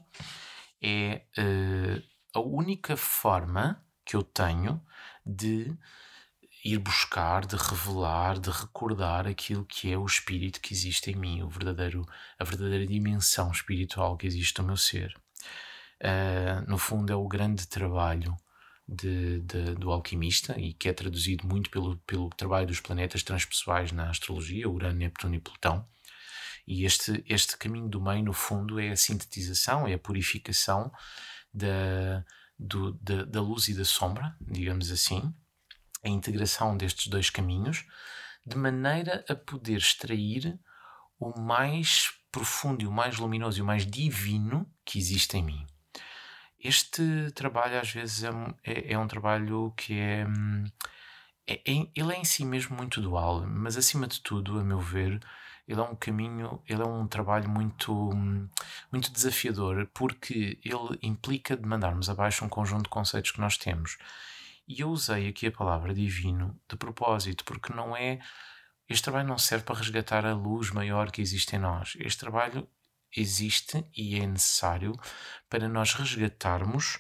[0.82, 2.02] é uh,
[2.34, 4.82] a única forma que eu tenho
[5.24, 5.76] de
[6.64, 11.42] ir buscar, de revelar, de recordar aquilo que é o espírito que existe em mim,
[11.42, 12.04] o verdadeiro,
[12.38, 15.14] a verdadeira dimensão espiritual que existe no meu ser.
[16.00, 18.36] Uh, no fundo, é o grande trabalho
[18.88, 23.92] de, de, do alquimista e que é traduzido muito pelo, pelo trabalho dos planetas transpessoais
[23.92, 25.86] na astrologia, Urano, Neptuno e Plutão
[26.68, 30.92] e este, este caminho do meio, no fundo, é a sintetização, é a purificação
[31.52, 32.22] da,
[32.58, 35.34] do, da, da luz e da sombra, digamos assim,
[36.04, 37.86] a integração destes dois caminhos,
[38.44, 40.60] de maneira a poder extrair
[41.18, 45.66] o mais profundo o mais luminoso e o mais divino que existe em mim.
[46.58, 48.30] Este trabalho às vezes é,
[48.64, 50.26] é, é um trabalho que é,
[51.46, 54.80] é, é, ele é em si mesmo muito dual, mas acima de tudo, a meu
[54.80, 55.20] ver,
[55.68, 58.10] ele é um caminho, ele é um trabalho muito,
[58.90, 63.98] muito desafiador, porque ele implica de mandarmos abaixo um conjunto de conceitos que nós temos.
[64.66, 68.18] E eu usei aqui a palavra divino de propósito, porque não é.
[68.88, 71.96] Este trabalho não serve para resgatar a luz maior que existe em nós.
[71.98, 72.66] Este trabalho
[73.16, 74.92] existe e é necessário
[75.48, 76.98] para nós resgatarmos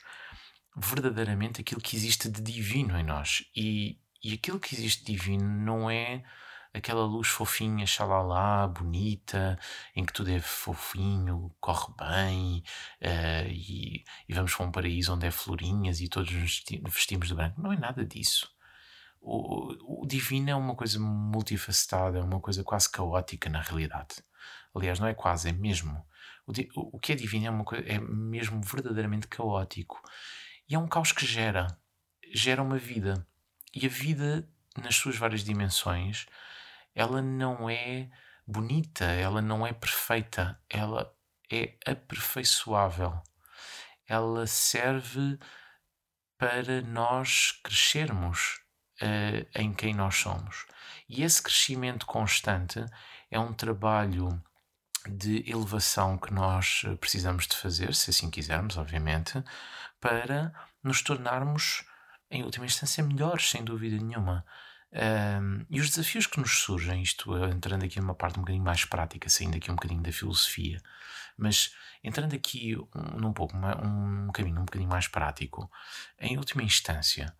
[0.76, 3.44] verdadeiramente aquilo que existe de divino em nós.
[3.54, 6.22] E, e aquilo que existe de divino não é
[6.72, 9.58] aquela luz fofinha, xalala, bonita,
[9.94, 12.62] em que tudo é fofinho, corre bem
[13.02, 17.34] uh, e, e, vamos para um paraíso onde é florinhas e todos nos vestimos de
[17.34, 17.60] branco.
[17.60, 18.48] Não é nada disso.
[19.20, 24.16] O, o divino é uma coisa multifacetada, é uma coisa quase caótica na realidade.
[24.78, 26.06] Aliás, não é quase, é mesmo.
[26.46, 30.00] O, o que é divino é, uma é mesmo verdadeiramente caótico.
[30.68, 31.66] E é um caos que gera.
[32.32, 33.26] Gera uma vida.
[33.74, 36.26] E a vida, nas suas várias dimensões,
[36.94, 38.10] ela não é
[38.46, 41.14] bonita, ela não é perfeita, ela
[41.50, 43.20] é aperfeiçoável.
[44.06, 45.38] Ela serve
[46.38, 48.60] para nós crescermos
[49.02, 50.66] uh, em quem nós somos.
[51.08, 52.84] E esse crescimento constante
[53.30, 54.42] é um trabalho
[55.08, 59.42] de elevação que nós precisamos de fazer, se assim quisermos, obviamente,
[60.00, 61.84] para nos tornarmos,
[62.30, 64.44] em última instância, melhores, sem dúvida nenhuma.
[64.90, 68.84] Um, e os desafios que nos surgem, isto entrando aqui numa parte um bocadinho mais
[68.84, 70.80] prática, saindo aqui um bocadinho da filosofia,
[71.36, 75.70] mas entrando aqui um, num pouco, um, um caminho um bocadinho mais prático,
[76.18, 77.34] em última instância,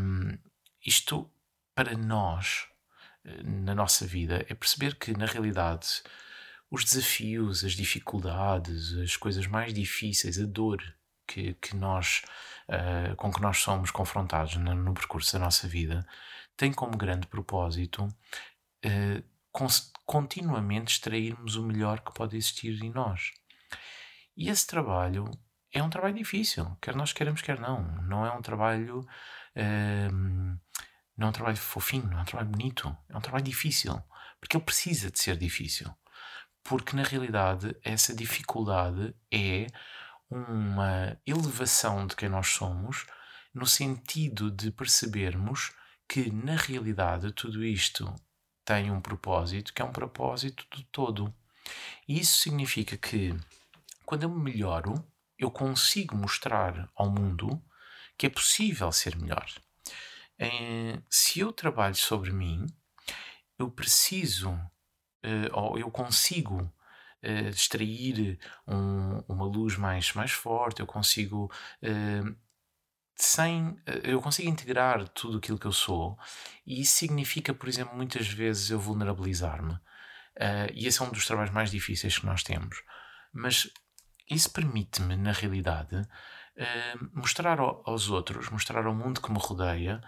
[0.00, 0.38] um,
[0.84, 1.30] isto
[1.74, 2.68] para nós,
[3.44, 6.02] na nossa vida, é perceber que na realidade
[6.70, 10.82] os desafios, as dificuldades, as coisas mais difíceis, a dor
[11.26, 12.22] que, que nós,
[12.68, 16.06] uh, com que nós somos confrontados no, no percurso da nossa vida,
[16.56, 19.24] tem como grande propósito uh,
[20.04, 23.32] continuamente extrairmos o melhor que pode existir em nós.
[24.36, 25.30] E esse trabalho
[25.72, 27.82] é um trabalho difícil, quer nós queremos, quer não.
[28.02, 29.06] Não é um trabalho.
[29.56, 30.58] Uh,
[31.16, 34.02] não é um trabalho fofinho, não é um trabalho bonito, é um trabalho difícil,
[34.38, 35.90] porque ele precisa de ser difícil.
[36.68, 39.66] Porque na realidade essa dificuldade é
[40.28, 43.06] uma elevação de quem nós somos,
[43.54, 45.72] no sentido de percebermos
[46.08, 48.12] que na realidade tudo isto
[48.64, 51.32] tem um propósito, que é um propósito do todo.
[52.06, 53.34] E isso significa que
[54.04, 54.94] quando eu me melhoro,
[55.38, 57.62] eu consigo mostrar ao mundo
[58.16, 59.46] que é possível ser melhor.
[61.10, 62.66] se eu trabalho sobre mim,
[63.58, 64.75] eu preciso, eh,
[65.52, 66.72] ou eu consigo
[67.22, 71.50] uh, extrair um, uma luz mais, mais forte, eu consigo
[71.82, 72.36] uh,
[73.18, 76.18] sem eu consigo integrar tudo aquilo que eu sou
[76.66, 81.26] e isso significa, por exemplo, muitas vezes eu vulnerabilizar-me uh, e esse é um dos
[81.26, 82.82] trabalhos mais difíceis que nós temos.
[83.32, 83.70] Mas
[84.30, 90.02] isso permite-me na realidade uh, mostrar aos outros mostrar ao mundo que me rodeia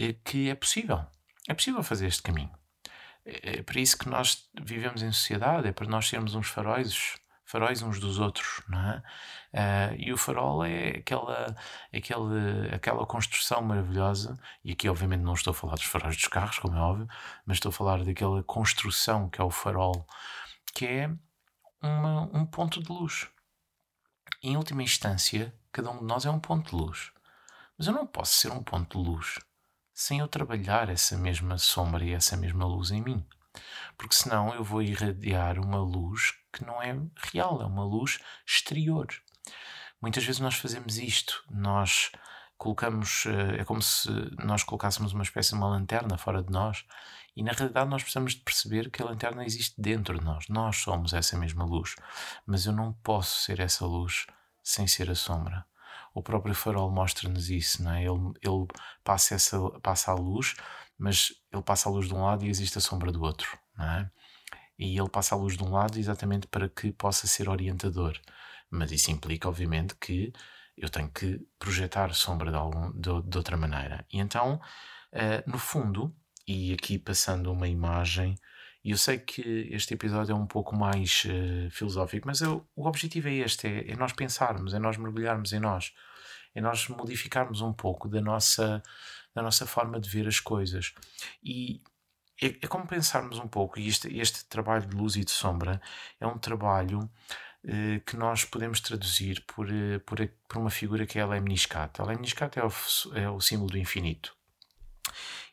[0.00, 1.06] uh, que é possível.
[1.48, 2.58] É possível fazer este caminho
[3.28, 7.16] é, é para isso que nós vivemos em sociedade, é para nós sermos uns faróis,
[7.44, 9.02] faróis uns dos outros, não é?
[9.50, 11.54] Uh, e o farol é aquela,
[11.94, 16.58] aquela, aquela construção maravilhosa, e aqui obviamente não estou a falar dos faróis dos carros,
[16.58, 17.08] como é óbvio,
[17.46, 20.06] mas estou a falar daquela construção que é o farol,
[20.74, 21.10] que é
[21.82, 23.28] uma, um ponto de luz.
[24.42, 27.10] Em última instância, cada um de nós é um ponto de luz.
[27.76, 29.38] Mas eu não posso ser um ponto de luz
[29.98, 33.26] sem eu trabalhar essa mesma sombra e essa mesma luz em mim.
[33.96, 36.96] Porque senão eu vou irradiar uma luz que não é
[37.32, 39.08] real, é uma luz exterior.
[40.00, 42.12] Muitas vezes nós fazemos isto, nós
[42.56, 44.08] colocamos, eh, é como se
[44.38, 46.84] nós colocássemos uma espécie de uma lanterna fora de nós
[47.34, 50.76] e na realidade nós precisamos de perceber que a lanterna existe dentro de nós, nós
[50.76, 51.96] somos essa mesma luz,
[52.46, 54.28] mas eu não posso ser essa luz
[54.62, 55.66] sem ser a sombra
[56.14, 58.04] o próprio farol mostra-nos isso, não é?
[58.04, 58.66] Ele, ele
[59.04, 60.54] passa, essa, passa a luz,
[60.98, 63.84] mas ele passa a luz de um lado e existe a sombra do outro, não
[63.84, 64.10] é?
[64.78, 68.18] E ele passa a luz de um lado exatamente para que possa ser orientador.
[68.70, 70.32] Mas isso implica, obviamente, que
[70.76, 74.06] eu tenho que projetar sombra de, algum, de, de outra maneira.
[74.12, 74.60] E então,
[75.12, 76.14] uh, no fundo,
[76.46, 78.36] e aqui passando uma imagem,
[78.88, 82.88] e eu sei que este episódio é um pouco mais uh, filosófico, mas eu, o
[82.88, 85.92] objetivo é este: é, é, nós pensarmos, é nós mergulharmos em nós,
[86.54, 88.82] é nós modificarmos um pouco da nossa,
[89.34, 90.94] na nossa forma de ver as coisas.
[91.44, 91.82] E
[92.40, 95.82] é, é como pensarmos um pouco, e este, este trabalho de luz e de sombra
[96.18, 97.10] é um trabalho
[97.66, 100.18] eh, que nós podemos traduzir por, eh, por,
[100.48, 102.02] por, uma figura que é a Lemniscata.
[102.02, 102.70] A Lemniscata é o,
[103.14, 104.34] é o símbolo do infinito.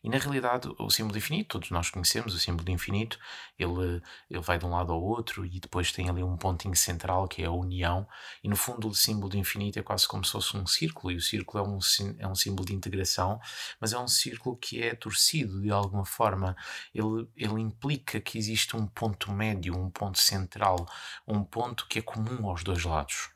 [0.06, 3.18] E na realidade, o símbolo infinito, todos nós conhecemos o símbolo infinito,
[3.58, 7.28] ele, ele vai de um lado ao outro e depois tem ali um pontinho central
[7.28, 8.08] que é a união.
[8.44, 11.16] E no fundo, o símbolo de infinito é quase como se fosse um círculo, e
[11.16, 11.80] o círculo é um,
[12.20, 13.40] é um símbolo de integração,
[13.82, 16.56] mas é um círculo que é torcido de alguma forma.
[16.94, 20.88] Ele, ele implica que existe um ponto médio, um ponto central,
[21.28, 23.32] um ponto que é comum aos dois lados.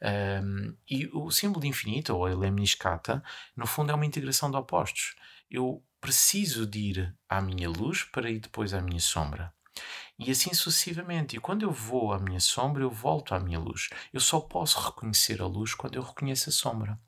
[0.00, 0.40] É?
[0.42, 3.22] Um, e o símbolo infinito, ou a lemniscata,
[3.54, 5.14] no fundo é uma integração de opostos
[5.50, 9.52] eu preciso de ir à minha luz para ir depois à minha sombra.
[10.18, 11.36] E assim sucessivamente.
[11.36, 13.88] E quando eu vou à minha sombra, eu volto à minha luz.
[14.12, 16.98] Eu só posso reconhecer a luz quando eu reconheço a sombra.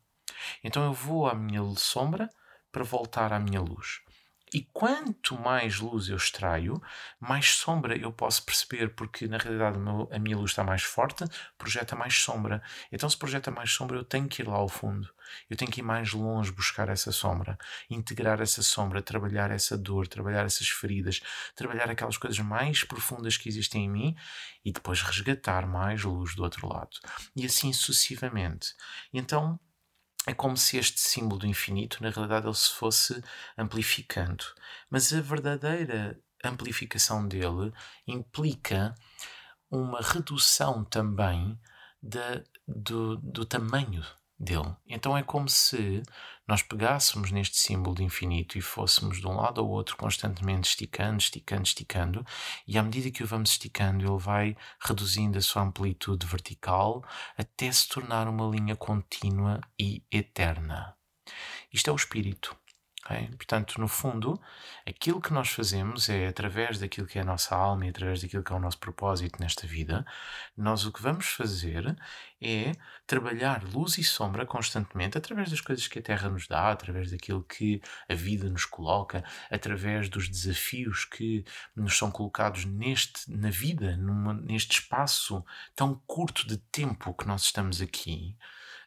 [0.65, 2.29] Então eu vou à minha sombra
[2.73, 4.01] para voltar à minha luz.
[4.55, 6.81] E quanto mais luz eu extraio,
[7.19, 9.79] mais sombra eu posso perceber, porque na realidade
[10.11, 11.25] a minha luz está mais forte,
[11.59, 12.63] projeta mais sombra.
[12.93, 15.13] Então, se projeta mais sombra, eu tenho que ir lá ao fundo.
[15.49, 17.59] Eu tenho que ir mais longe buscar essa sombra,
[17.91, 21.21] integrar essa sombra, trabalhar essa dor, trabalhar essas feridas,
[21.55, 24.17] trabalhar aquelas coisas mais profundas que existem em mim
[24.65, 26.91] e depois resgatar mais luz do outro lado.
[27.35, 28.75] E assim sucessivamente.
[29.13, 29.59] Então,
[30.27, 33.23] é como se este símbolo do infinito, na realidade, ele se fosse
[33.57, 34.45] amplificando.
[34.91, 37.73] Mas a verdadeira amplificação dele
[38.07, 38.95] implica
[39.71, 41.59] uma redução também
[42.03, 44.05] da, do, do tamanho
[44.39, 44.75] dele.
[44.87, 46.03] Então é como se
[46.47, 51.19] nós pegássemos neste símbolo de infinito e fôssemos de um lado ao outro constantemente esticando,
[51.19, 52.27] esticando, esticando,
[52.67, 57.05] e à medida que o vamos esticando, ele vai reduzindo a sua amplitude vertical
[57.37, 60.95] até se tornar uma linha contínua e eterna.
[61.73, 62.57] Isto é o espírito.
[63.07, 63.29] Okay?
[63.37, 64.41] Portanto, no fundo,
[64.85, 68.43] aquilo que nós fazemos é através daquilo que é a nossa alma e através daquilo
[68.43, 70.05] que é o nosso propósito nesta vida,
[70.57, 71.97] nós o que vamos fazer
[72.43, 72.73] é
[73.07, 77.45] trabalhar luz e sombra constantemente através das coisas que a Terra nos dá, através daquilo
[77.45, 81.45] que a vida nos coloca, através dos desafios que
[81.77, 85.45] nos são colocados neste, na vida, numa, neste espaço
[85.77, 88.37] tão curto de tempo que nós estamos aqui.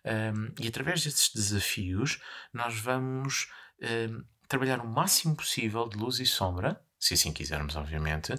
[0.06, 2.22] Um, e através desses desafios,
[2.54, 3.48] nós vamos
[3.82, 8.34] um, trabalhar o máximo possível de luz e sombra, se assim quisermos, obviamente,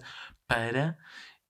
[0.47, 0.99] para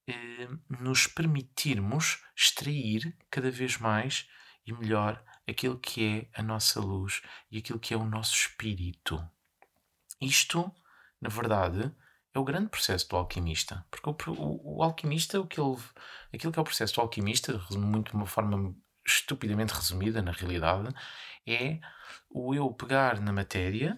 [0.09, 4.29] um, nos permitirmos extrair cada vez mais
[4.67, 9.23] e melhor aquilo que é a nossa luz e aquilo que é o nosso espírito.
[10.21, 10.73] Isto,
[11.21, 11.93] na verdade,
[12.33, 13.85] é o grande processo do alquimista.
[13.91, 15.77] Porque o, o, o alquimista, o que ele,
[16.33, 18.75] aquilo que é o processo do alquimista, muito de uma forma
[19.11, 20.95] estupidamente resumida na realidade,
[21.47, 21.81] é
[22.29, 23.95] o eu pegar na matéria,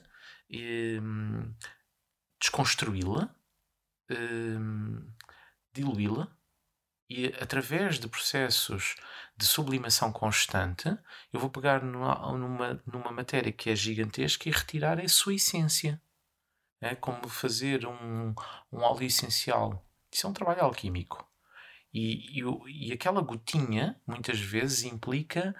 [0.50, 1.54] hum,
[2.40, 3.34] desconstruí-la,
[4.10, 5.06] hum,
[5.72, 6.28] diluí-la
[7.08, 8.96] e através de processos
[9.36, 10.88] de sublimação constante,
[11.32, 16.00] eu vou pegar numa, numa, numa matéria que é gigantesca e retirar a sua essência.
[16.80, 18.34] É como fazer um,
[18.72, 19.86] um óleo essencial.
[20.10, 21.26] Isso é um trabalho alquímico.
[21.92, 25.54] E, e, e aquela gotinha, muitas vezes, implica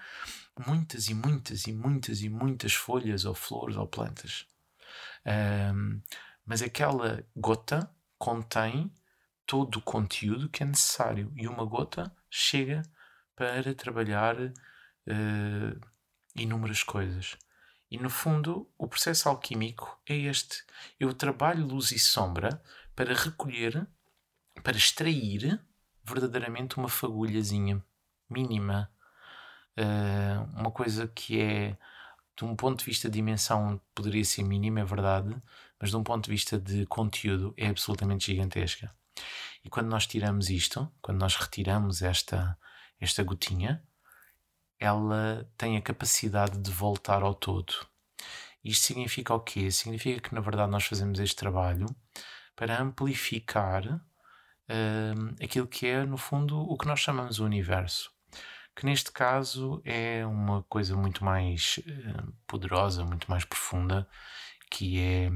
[0.67, 4.47] muitas e muitas e muitas e muitas folhas ou flores ou plantas.
[5.27, 6.01] Um,
[6.45, 8.93] mas aquela gota contém
[9.47, 12.83] todo o conteúdo que é necessário e uma gota chega
[13.37, 15.81] para trabalhar uh,
[16.35, 17.37] inúmeras coisas.
[17.91, 20.65] E no fundo, o processo alquímico é este.
[20.99, 22.63] Eu trabalho luz e sombra
[22.97, 23.87] para recolher,
[24.63, 25.61] para extrair
[26.05, 27.83] verdadeiramente uma fagulhazinha
[28.29, 28.91] mínima.
[29.77, 31.77] Uh, uma coisa que é,
[32.37, 35.35] de um ponto de vista de dimensão, poderia ser mínima, é verdade,
[35.81, 38.95] mas de um ponto de vista de conteúdo, é absolutamente gigantesca.
[39.65, 42.59] E quando nós tiramos isto, quando nós retiramos esta,
[43.01, 43.83] esta gotinha,
[44.79, 47.73] ela tem a capacidade de voltar ao todo.
[48.65, 49.71] Isto significa o quê?
[49.71, 51.87] Significa que, na verdade, nós fazemos este trabalho
[52.55, 54.01] para amplificar
[54.73, 58.11] uh, aquilo que é, no fundo, o que nós chamamos o universo.
[58.75, 64.09] Que neste caso é uma coisa muito mais uh, poderosa, muito mais profunda,
[64.71, 65.31] que é,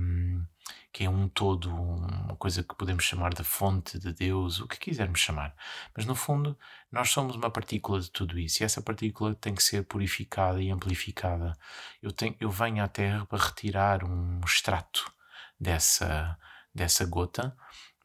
[0.93, 4.79] que é um todo, uma coisa que podemos chamar de fonte de Deus, o que
[4.79, 5.55] quisermos chamar.
[5.95, 6.59] Mas no fundo,
[6.91, 10.71] nós somos uma partícula de tudo isso e essa partícula tem que ser purificada e
[10.71, 11.53] amplificada.
[12.01, 15.13] Eu, tenho, eu venho à Terra para retirar um extrato
[15.61, 16.39] dessa,
[16.75, 17.55] dessa gota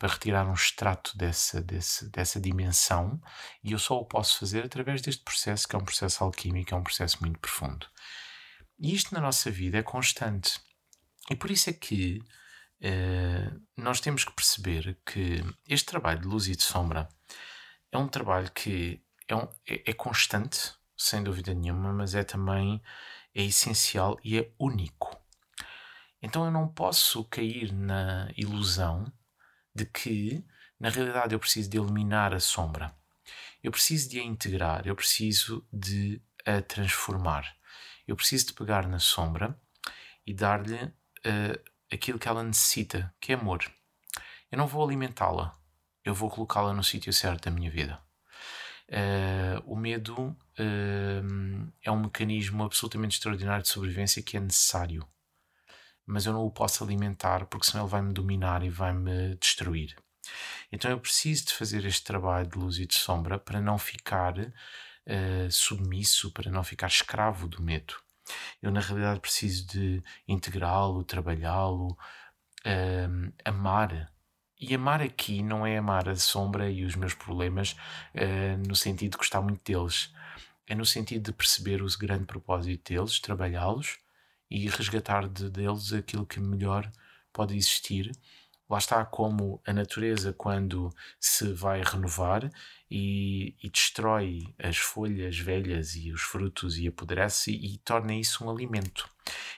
[0.02, 3.22] para retirar um extrato dessa, dessa, dimensão
[3.64, 6.78] e eu só o posso fazer através deste processo, que é um processo alquímico, é
[6.78, 7.86] um processo muito profundo.
[8.80, 10.60] E isto na nossa vida é constante.
[11.30, 12.20] E por isso é que
[12.82, 17.08] uh, nós temos que perceber que este trabalho de luz e de sombra
[17.91, 22.82] é um trabalho que é, um, é, é constante, sem dúvida nenhuma, mas é também
[23.36, 25.16] é essencial e é único.
[26.24, 29.06] Então eu não posso cair na ilusão
[29.74, 30.45] de que,
[30.80, 32.93] na realidade, eu preciso de eliminar a sombra.
[33.63, 37.55] Eu preciso de a integrar, eu preciso de a transformar.
[38.07, 39.57] Eu preciso de pegar na sombra
[40.26, 43.72] e dar-lhe uh, aquilo que ela necessita, que é amor.
[44.51, 45.57] Eu não vou alimentá-la,
[46.03, 48.01] eu vou colocá-la no sítio certo da minha vida.
[48.89, 55.07] Uh, o medo uh, é um mecanismo absolutamente extraordinário de sobrevivência que é necessário,
[56.12, 59.95] mas eu não o posso alimentar porque senão ele vai-me dominar e vai-me destruir.
[60.70, 64.38] Então eu preciso de fazer este trabalho de luz e de sombra para não ficar
[64.38, 67.95] uh, submisso, para não ficar escravo do medo.
[68.62, 71.97] Eu, na realidade, preciso de integrá-lo, trabalhá-lo,
[72.66, 74.12] uh, amar.
[74.59, 77.72] E amar aqui não é amar a sombra e os meus problemas
[78.16, 80.14] uh, no sentido de gostar muito deles.
[80.68, 83.97] É no sentido de perceber o grande propósito deles, trabalhá-los
[84.52, 86.91] e resgatar de, deles aquilo que melhor
[87.34, 88.12] pode existir
[88.72, 90.89] lá está como a natureza, quando
[91.20, 92.49] se vai renovar
[92.89, 98.49] e, e destrói as folhas velhas e os frutos e apodrece e, torna isso um
[98.49, 99.10] alimento.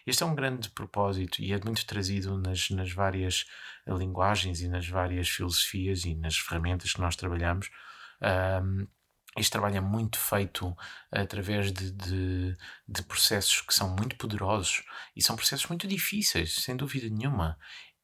[0.06, 3.46] Este é um grande propósito e é muito trazido nas, nas várias
[3.88, 7.70] linguagens e nas várias filosofias e nas ferramentas que nós trabalhamos.
[8.20, 8.88] Um,
[9.38, 10.76] este trabalho é muito feito
[11.12, 12.58] através de, de,
[12.88, 14.84] de, processos que são muito poderosos
[15.16, 17.58] e são processos muito difíceis, sem dúvida nenhuma.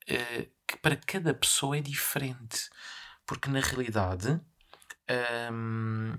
[0.09, 2.69] Uh, que para cada pessoa é diferente.
[3.25, 4.39] Porque na realidade
[5.51, 6.15] hum,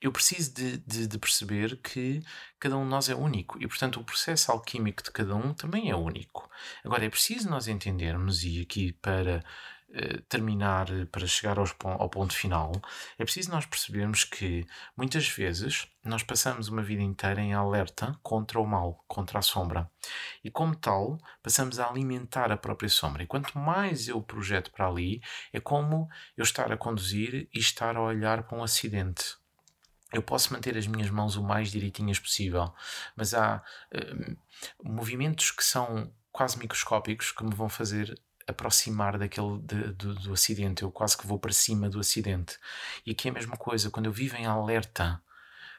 [0.00, 2.22] eu preciso de, de, perceber que
[2.58, 5.90] cada um de nós é único e, portanto, o processo alquímico de cada um também
[5.90, 6.50] é único.
[6.84, 9.42] Agora, é preciso nós entendermos, e aqui para eh,
[10.28, 12.72] terminar, para chegar ao ponto final,
[13.18, 14.64] é preciso nós percebermos que
[14.96, 19.90] muitas vezes nós passamos uma vida inteira em alerta contra o mal, contra a sombra.
[20.44, 23.22] E como tal, passamos a alimentar a própria sombra.
[23.22, 25.20] E quanto mais eu projeto para ali,
[25.52, 29.36] é como eu estar a conduzir e estar a olhar para um acidente.
[30.12, 32.72] Eu posso manter as minhas mãos o mais direitinhas possível,
[33.14, 33.62] mas há
[33.94, 34.36] uh,
[34.82, 38.20] movimentos que são quase microscópicos que me vão fazer
[38.50, 42.58] aproximar daquele de, do, do, acidente, eu quase que vou para cima do acidente.
[43.06, 45.20] E aqui é a mesma coisa, quando eu vivo em alerta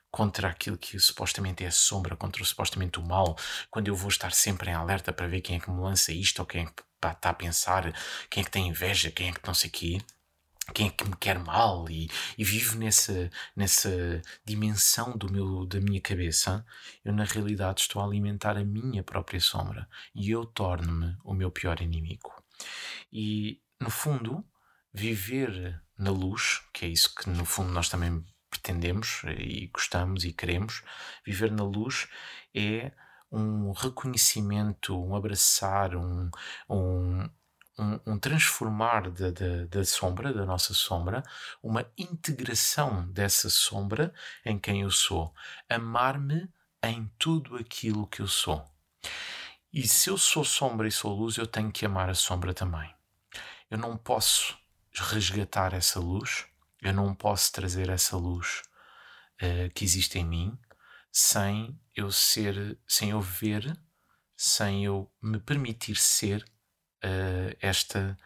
[0.09, 3.37] contra aquilo que supostamente é a sombra, contra o supostamente o mal,
[3.69, 6.39] quando eu vou estar sempre em alerta para ver quem é que me lança isto
[6.39, 7.93] ou quem é que está a pensar,
[8.29, 10.01] quem é que tem inveja, quem é que não sei o quê
[10.73, 15.79] quem é que me quer mal e, e vivo nessa, nessa dimensão do meu, da
[15.79, 16.65] minha cabeça,
[17.03, 21.51] eu na realidade estou a alimentar a minha própria sombra e eu torno-me o meu
[21.51, 22.40] pior inimigo.
[23.11, 24.45] E, no fundo,
[24.93, 30.33] viver na luz, que é isso que no fundo nós também pretendemos e gostamos e
[30.33, 30.83] queremos,
[31.25, 32.07] viver na luz
[32.53, 32.91] é
[33.31, 36.29] um reconhecimento, um abraçar, um,
[36.69, 37.29] um,
[37.79, 41.23] um, um transformar da, da, da, sombra, da nossa sombra,
[41.63, 44.13] uma integração dessa sombra
[44.45, 45.33] em quem eu sou.
[45.69, 46.49] Amar-me
[46.83, 48.70] em tudo aquilo que eu sou.
[49.73, 52.93] E se eu sou sombra e sou luz, eu tenho que amar a sombra também.
[53.69, 54.57] Eu não posso
[54.93, 56.45] resgatar essa luz,
[56.81, 58.63] eu não posso trazer essa luz
[59.41, 60.59] uh, que existe em mim
[61.09, 63.77] sem eu ser, sem eu ver,
[64.35, 66.43] sem eu me permitir ser
[67.03, 68.17] uh, esta,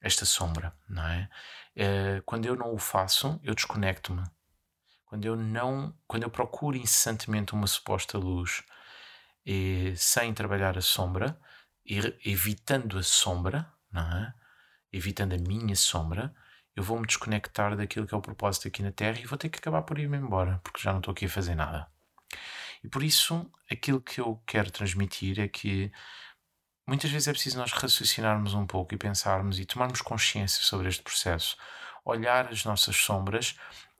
[0.00, 1.30] esta sombra, não é?
[1.76, 4.24] Uh, quando eu não o faço, eu desconecto-me.
[5.04, 8.64] Quando eu não, quando eu procuro incessantemente uma suposta luz
[9.44, 11.38] e, sem trabalhar a sombra,
[12.24, 14.32] evitando a sombra, é?
[14.92, 16.34] evitando a minha sombra,
[16.74, 19.58] eu vou-me desconectar daquilo que é o propósito aqui na Terra e vou ter que
[19.58, 21.88] acabar por ir-me embora, porque já não estou aqui a fazer nada.
[22.82, 25.92] E por isso, aquilo que eu quero transmitir é que
[26.86, 31.02] muitas vezes é preciso nós raciocinarmos um pouco e pensarmos e tomarmos consciência sobre este
[31.02, 31.56] processo.
[32.04, 33.56] Olhar as nossas sombras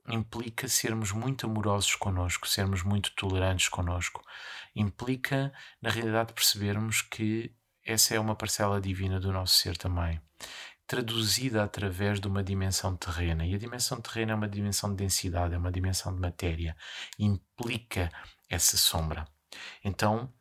[0.09, 4.23] implica sermos muito amorosos connosco, sermos muito tolerantes connosco.
[4.75, 10.21] Implica, na realidade, percebermos que essa é uma parcela divina do nosso ser também,
[10.87, 13.47] traduzida através de uma dimensão terrena.
[13.47, 16.77] E a dimensão terrena é uma dimensão de densidade, é uma dimensão de matéria.
[17.19, 18.11] Implica
[18.49, 19.27] essa sombra.
[19.85, 20.33] Então,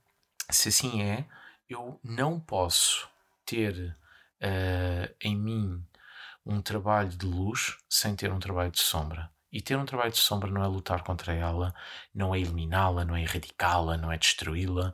[0.49, 1.25] se assim é,
[1.69, 3.07] eu não posso
[3.45, 3.95] ter
[4.41, 5.85] uh, em mim
[6.45, 9.31] um trabalho de luz sem ter um trabalho de sombra.
[9.51, 11.73] E ter um trabalho de sombra não é lutar contra ela,
[12.13, 14.93] não é eliminá-la, não é erradicá-la, não é destruí-la,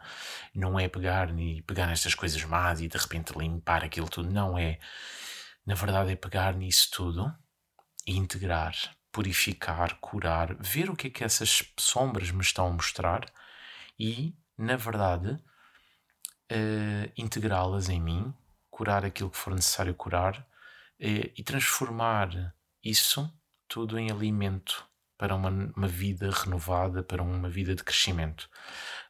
[0.54, 1.30] não é pegar
[1.68, 4.32] pegar nestas coisas más e de repente limpar aquilo tudo.
[4.32, 4.80] Não é.
[5.66, 7.34] Na verdade, é pegar nisso tudo
[8.08, 8.76] e integrar,
[9.12, 13.26] purificar, curar, ver o que é que essas sombras me estão a mostrar
[14.00, 15.32] e, na verdade,
[16.52, 18.34] uh, integrá-las em mim,
[18.70, 20.46] curar aquilo que for necessário curar uh,
[21.00, 22.54] e transformar
[22.84, 23.32] isso
[23.76, 28.50] tudo em alimento para uma, uma vida renovada, para uma vida de crescimento.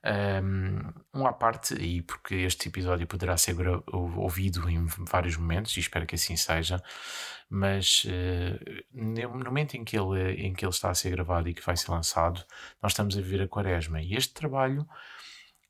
[0.04, 3.56] Um, um à parte, e porque este episódio poderá ser
[3.86, 6.82] ouvido em vários momentos, e espero que assim seja,
[7.48, 11.54] mas uh, no momento em que, ele, em que ele está a ser gravado e
[11.54, 12.44] que vai ser lançado,
[12.82, 14.02] nós estamos a viver a quaresma.
[14.02, 14.84] E este trabalho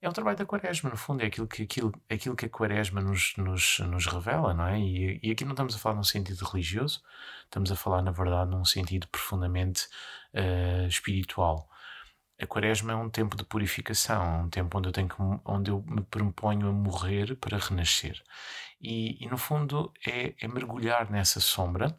[0.01, 3.01] é um trabalho da quaresma, no fundo, é aquilo que, aquilo, aquilo que a quaresma
[3.01, 4.79] nos, nos, nos revela, não é?
[4.79, 7.01] E, e, aqui não estamos a falar num sentido religioso,
[7.43, 9.87] estamos a falar, na verdade, num sentido profundamente
[10.33, 11.69] uh, espiritual.
[12.39, 15.15] A quaresma é um tempo de purificação, um tempo onde eu, tenho que,
[15.45, 18.21] onde eu me proponho a morrer para renascer.
[18.81, 21.95] E, e no fundo, é, é mergulhar nessa sombra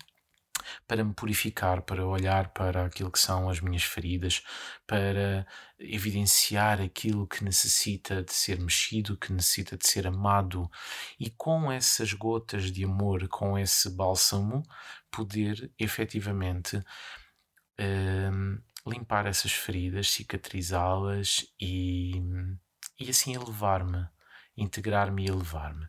[0.87, 4.43] para me purificar, para olhar para aquilo que são as minhas feridas,
[4.87, 5.47] para
[5.79, 10.71] evidenciar aquilo que necessita de ser mexido, que necessita de ser amado,
[11.19, 14.63] e com essas gotas de amor, com esse bálsamo,
[15.11, 16.83] poder efetivamente
[17.81, 22.23] hum, limpar essas feridas, cicatrizá-las e,
[22.99, 24.07] e assim elevar-me,
[24.57, 25.87] integrar-me e elevar-me.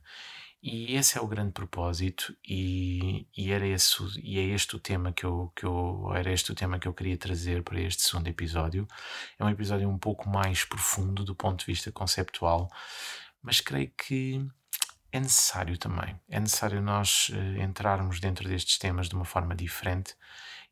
[0.69, 5.13] E esse é o grande propósito e, e era esse, e é este o tema
[5.13, 8.27] que eu, que eu era este o tema que eu queria trazer para este segundo
[8.27, 8.85] episódio.
[9.39, 12.69] É um episódio um pouco mais profundo do ponto de vista conceptual,
[13.41, 14.45] mas creio que
[15.09, 16.19] é necessário também.
[16.27, 20.17] É necessário nós uh, entrarmos dentro destes temas de uma forma diferente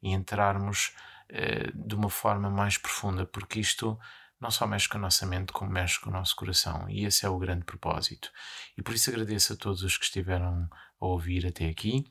[0.04, 0.94] e entrarmos
[1.32, 3.98] uh, de uma forma mais profunda, porque isto
[4.40, 6.90] não só mexe com a nossa mente, como mexe com o nosso coração.
[6.90, 8.30] E esse é o grande propósito.
[8.78, 10.70] E por isso agradeço a todos os que estiveram
[11.00, 12.06] a ouvir até aqui.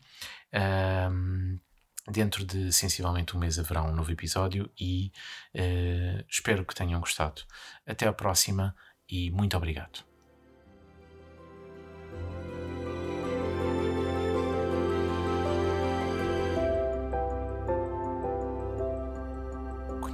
[1.12, 1.59] Um,
[2.11, 5.11] dentro de sensivelmente um mês haverá um novo episódio e
[5.55, 7.43] uh, espero que tenham gostado.
[7.87, 8.75] Até a próxima
[9.09, 10.13] e muito obrigado.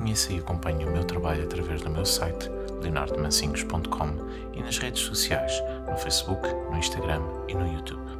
[0.00, 4.14] Conheça e acompanhe o meu trabalho através do meu site leonardomancinhos.com
[4.54, 5.52] e nas redes sociais,
[5.86, 8.19] no Facebook, no Instagram e no YouTube.